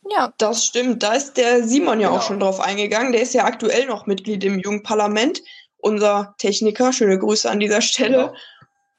Ja, 0.09 0.33
das 0.37 0.65
stimmt. 0.65 1.03
Da 1.03 1.13
ist 1.13 1.35
der 1.37 1.63
Simon 1.63 1.99
ja 1.99 2.07
genau. 2.09 2.19
auch 2.19 2.23
schon 2.23 2.39
drauf 2.39 2.59
eingegangen. 2.59 3.11
Der 3.11 3.21
ist 3.21 3.33
ja 3.33 3.45
aktuell 3.45 3.85
noch 3.87 4.05
Mitglied 4.05 4.43
im 4.43 4.59
Jugendparlament. 4.59 5.41
Unser 5.77 6.35
Techniker. 6.37 6.93
Schöne 6.93 7.17
Grüße 7.17 7.49
an 7.49 7.59
dieser 7.59 7.81
Stelle. 7.81 8.17
Genau. 8.17 8.33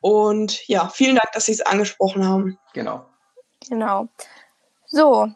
Und 0.00 0.66
ja, 0.68 0.88
vielen 0.88 1.16
Dank, 1.16 1.32
dass 1.32 1.46
Sie 1.46 1.52
es 1.52 1.60
angesprochen 1.60 2.26
haben. 2.26 2.58
Genau. 2.74 3.06
Genau. 3.68 4.08
So, 4.86 5.28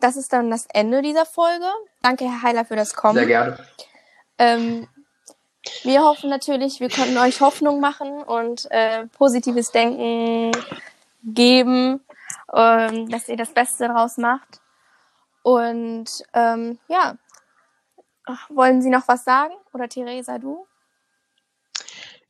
das 0.00 0.16
ist 0.16 0.32
dann 0.32 0.50
das 0.50 0.66
Ende 0.72 1.02
dieser 1.02 1.26
Folge. 1.26 1.66
Danke, 2.02 2.24
Herr 2.24 2.42
Heiler, 2.42 2.64
für 2.64 2.76
das 2.76 2.94
Kommen. 2.94 3.14
Sehr 3.14 3.26
gerne. 3.26 3.58
Ähm, 4.38 4.88
wir 5.84 6.02
hoffen 6.02 6.30
natürlich, 6.30 6.80
wir 6.80 6.90
konnten 6.90 7.16
euch 7.18 7.40
Hoffnung 7.40 7.80
machen 7.80 8.22
und 8.22 8.70
äh, 8.70 9.06
positives 9.06 9.70
Denken 9.70 10.50
geben, 11.22 12.00
ähm, 12.52 13.08
dass 13.08 13.28
ihr 13.28 13.36
das 13.36 13.52
Beste 13.52 13.86
daraus 13.86 14.16
macht. 14.16 14.61
Und 15.42 16.22
ähm, 16.34 16.78
ja, 16.88 17.16
wollen 18.48 18.82
Sie 18.82 18.90
noch 18.90 19.08
was 19.08 19.24
sagen? 19.24 19.54
Oder 19.72 19.88
Theresa, 19.88 20.38
du? 20.38 20.66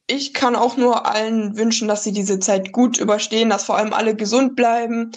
Ich 0.06 0.34
kann 0.34 0.56
auch 0.56 0.76
nur 0.76 1.06
allen 1.06 1.56
wünschen, 1.56 1.88
dass 1.88 2.04
sie 2.04 2.12
diese 2.12 2.38
Zeit 2.38 2.72
gut 2.72 2.98
überstehen, 2.98 3.50
dass 3.50 3.64
vor 3.64 3.76
allem 3.76 3.92
alle 3.92 4.14
gesund 4.14 4.56
bleiben. 4.56 5.12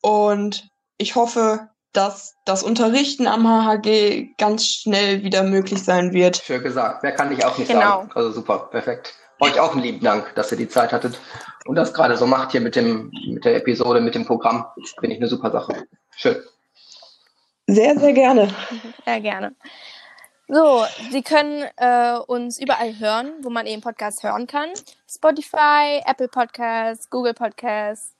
Und 0.00 0.68
ich 0.96 1.14
hoffe, 1.14 1.68
dass 1.92 2.36
das 2.44 2.62
Unterrichten 2.62 3.26
am 3.26 3.46
HHG 3.46 4.34
ganz 4.38 4.66
schnell 4.66 5.22
wieder 5.22 5.42
möglich 5.42 5.82
sein 5.82 6.12
wird. 6.12 6.38
Schön 6.38 6.62
gesagt. 6.62 7.02
Wer 7.02 7.12
kann 7.12 7.32
ich 7.32 7.44
auch 7.44 7.58
nicht 7.58 7.68
genau. 7.68 7.80
sagen. 7.80 8.10
Also 8.14 8.32
super, 8.32 8.68
perfekt. 8.70 9.14
Euch 9.40 9.58
auch 9.58 9.72
einen 9.72 9.82
lieben 9.82 10.04
Dank, 10.04 10.34
dass 10.34 10.52
ihr 10.52 10.58
die 10.58 10.68
Zeit 10.68 10.92
hattet 10.92 11.18
und 11.66 11.74
das 11.74 11.94
gerade 11.94 12.16
so 12.16 12.26
macht 12.26 12.52
hier 12.52 12.60
mit 12.60 12.76
dem 12.76 13.10
mit 13.26 13.44
der 13.44 13.56
Episode, 13.56 14.00
mit 14.00 14.14
dem 14.14 14.26
Programm. 14.26 14.66
Finde 14.98 15.16
ich 15.16 15.20
eine 15.20 15.28
super 15.28 15.50
Sache. 15.50 15.86
Schön. 16.16 16.36
Sehr, 17.74 17.98
sehr 17.98 18.12
gerne. 18.12 18.48
Sehr 19.04 19.20
gerne. 19.20 19.54
So, 20.52 20.84
Sie 21.10 21.22
können 21.22 21.64
äh, 21.76 22.18
uns 22.26 22.58
überall 22.60 22.98
hören, 22.98 23.32
wo 23.42 23.50
man 23.50 23.66
eben 23.66 23.82
Podcasts 23.82 24.24
hören 24.24 24.48
kann. 24.48 24.68
Spotify, 25.08 26.02
Apple 26.04 26.26
Podcasts, 26.26 27.08
Google 27.08 27.34
Podcasts. 27.34 28.16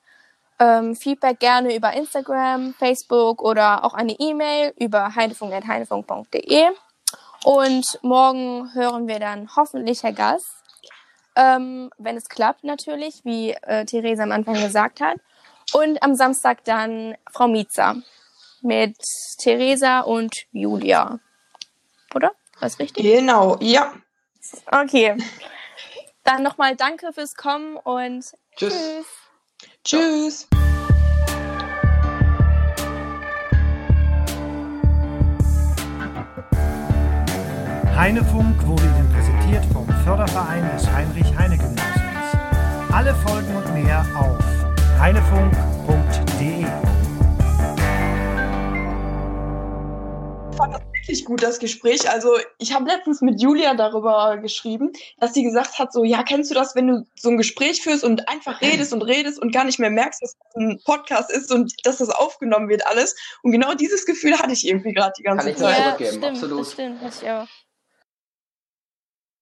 Ähm, 0.57 0.95
Feedback 0.95 1.39
gerne 1.39 1.75
über 1.75 1.91
Instagram, 1.91 2.73
Facebook 2.75 3.41
oder 3.41 3.83
auch 3.83 3.93
eine 3.93 4.13
E-Mail 4.13 4.73
über 4.79 5.13
heinefunk.heinefunk.de. 5.13 6.69
Und 7.43 7.99
morgen 8.01 8.73
hören 8.75 9.09
wir 9.09 9.19
dann 9.19 9.49
hoffentlich 9.55 10.03
Herr 10.03 10.13
Gast. 10.13 10.53
Ähm, 11.35 11.89
wenn 11.97 12.15
es 12.15 12.29
klappt 12.29 12.63
natürlich, 12.63 13.25
wie 13.25 13.51
äh, 13.51 13.83
Theresa 13.83 14.23
am 14.23 14.31
Anfang 14.31 14.53
gesagt 14.53 15.01
hat. 15.01 15.17
Und 15.73 16.01
am 16.01 16.15
Samstag 16.15 16.63
dann 16.63 17.15
Frau 17.29 17.47
Mietzer 17.47 17.95
mit 18.63 18.97
Theresa 19.37 20.01
und 20.01 20.45
Julia. 20.51 21.19
Oder? 22.13 22.31
Was 22.59 22.79
richtig? 22.79 23.03
Genau, 23.03 23.57
ja. 23.59 23.93
Okay. 24.71 25.17
Dann 26.23 26.43
nochmal 26.43 26.75
danke 26.75 27.13
fürs 27.13 27.35
Kommen 27.35 27.77
und 27.77 28.25
tschüss. 28.55 29.05
Tschüss. 29.83 29.83
tschüss. 29.83 30.47
Heinefunk 37.95 38.65
wurde 38.65 38.83
Ihnen 38.83 39.13
präsentiert 39.13 39.63
vom 39.71 39.87
Förderverein 40.03 40.67
des 40.75 40.87
Heinrich-Heine-Gymnasiums. 40.87 41.91
Alle 42.91 43.13
Folgen 43.13 43.55
und 43.55 43.73
mehr 43.75 44.03
auf 44.15 44.39
heinefunk.de. 44.99 46.90
fand 50.53 50.73
das 50.73 50.81
wirklich 50.93 51.25
gut, 51.25 51.43
das 51.43 51.59
Gespräch. 51.59 52.09
Also 52.09 52.37
ich 52.57 52.73
habe 52.73 52.89
letztens 52.89 53.21
mit 53.21 53.41
Julia 53.41 53.73
darüber 53.73 54.37
geschrieben, 54.37 54.91
dass 55.19 55.33
sie 55.33 55.43
gesagt 55.43 55.79
hat, 55.79 55.93
so, 55.93 56.03
ja, 56.03 56.23
kennst 56.23 56.51
du 56.51 56.55
das, 56.55 56.75
wenn 56.75 56.87
du 56.87 57.07
so 57.15 57.29
ein 57.29 57.37
Gespräch 57.37 57.81
führst 57.81 58.03
und 58.03 58.27
einfach 58.27 58.61
redest 58.61 58.93
und 58.93 59.01
redest 59.01 59.39
und 59.39 59.53
gar 59.53 59.63
nicht 59.63 59.79
mehr 59.79 59.89
merkst, 59.89 60.21
dass 60.21 60.37
das 60.37 60.55
ein 60.55 60.79
Podcast 60.85 61.31
ist 61.31 61.51
und 61.51 61.73
dass 61.83 61.97
das 61.97 62.09
aufgenommen 62.09 62.69
wird 62.69 62.85
alles. 62.87 63.15
Und 63.43 63.51
genau 63.51 63.73
dieses 63.73 64.05
Gefühl 64.05 64.37
hatte 64.37 64.53
ich 64.53 64.67
irgendwie 64.67 64.93
gerade 64.93 65.13
die 65.17 65.23
ganze 65.23 65.49
Kann 65.49 65.57
Zeit. 65.57 65.77
Ich 65.77 65.79
nur 65.79 65.97
zurückgeben, 65.97 66.03
ja, 66.03 66.11
stimmt, 66.11 66.25
absolut. 66.25 66.59
Das 66.59 66.71
stimmt, 66.73 67.03
das 67.03 67.21
ich 67.21 67.29
auch. 67.29 67.47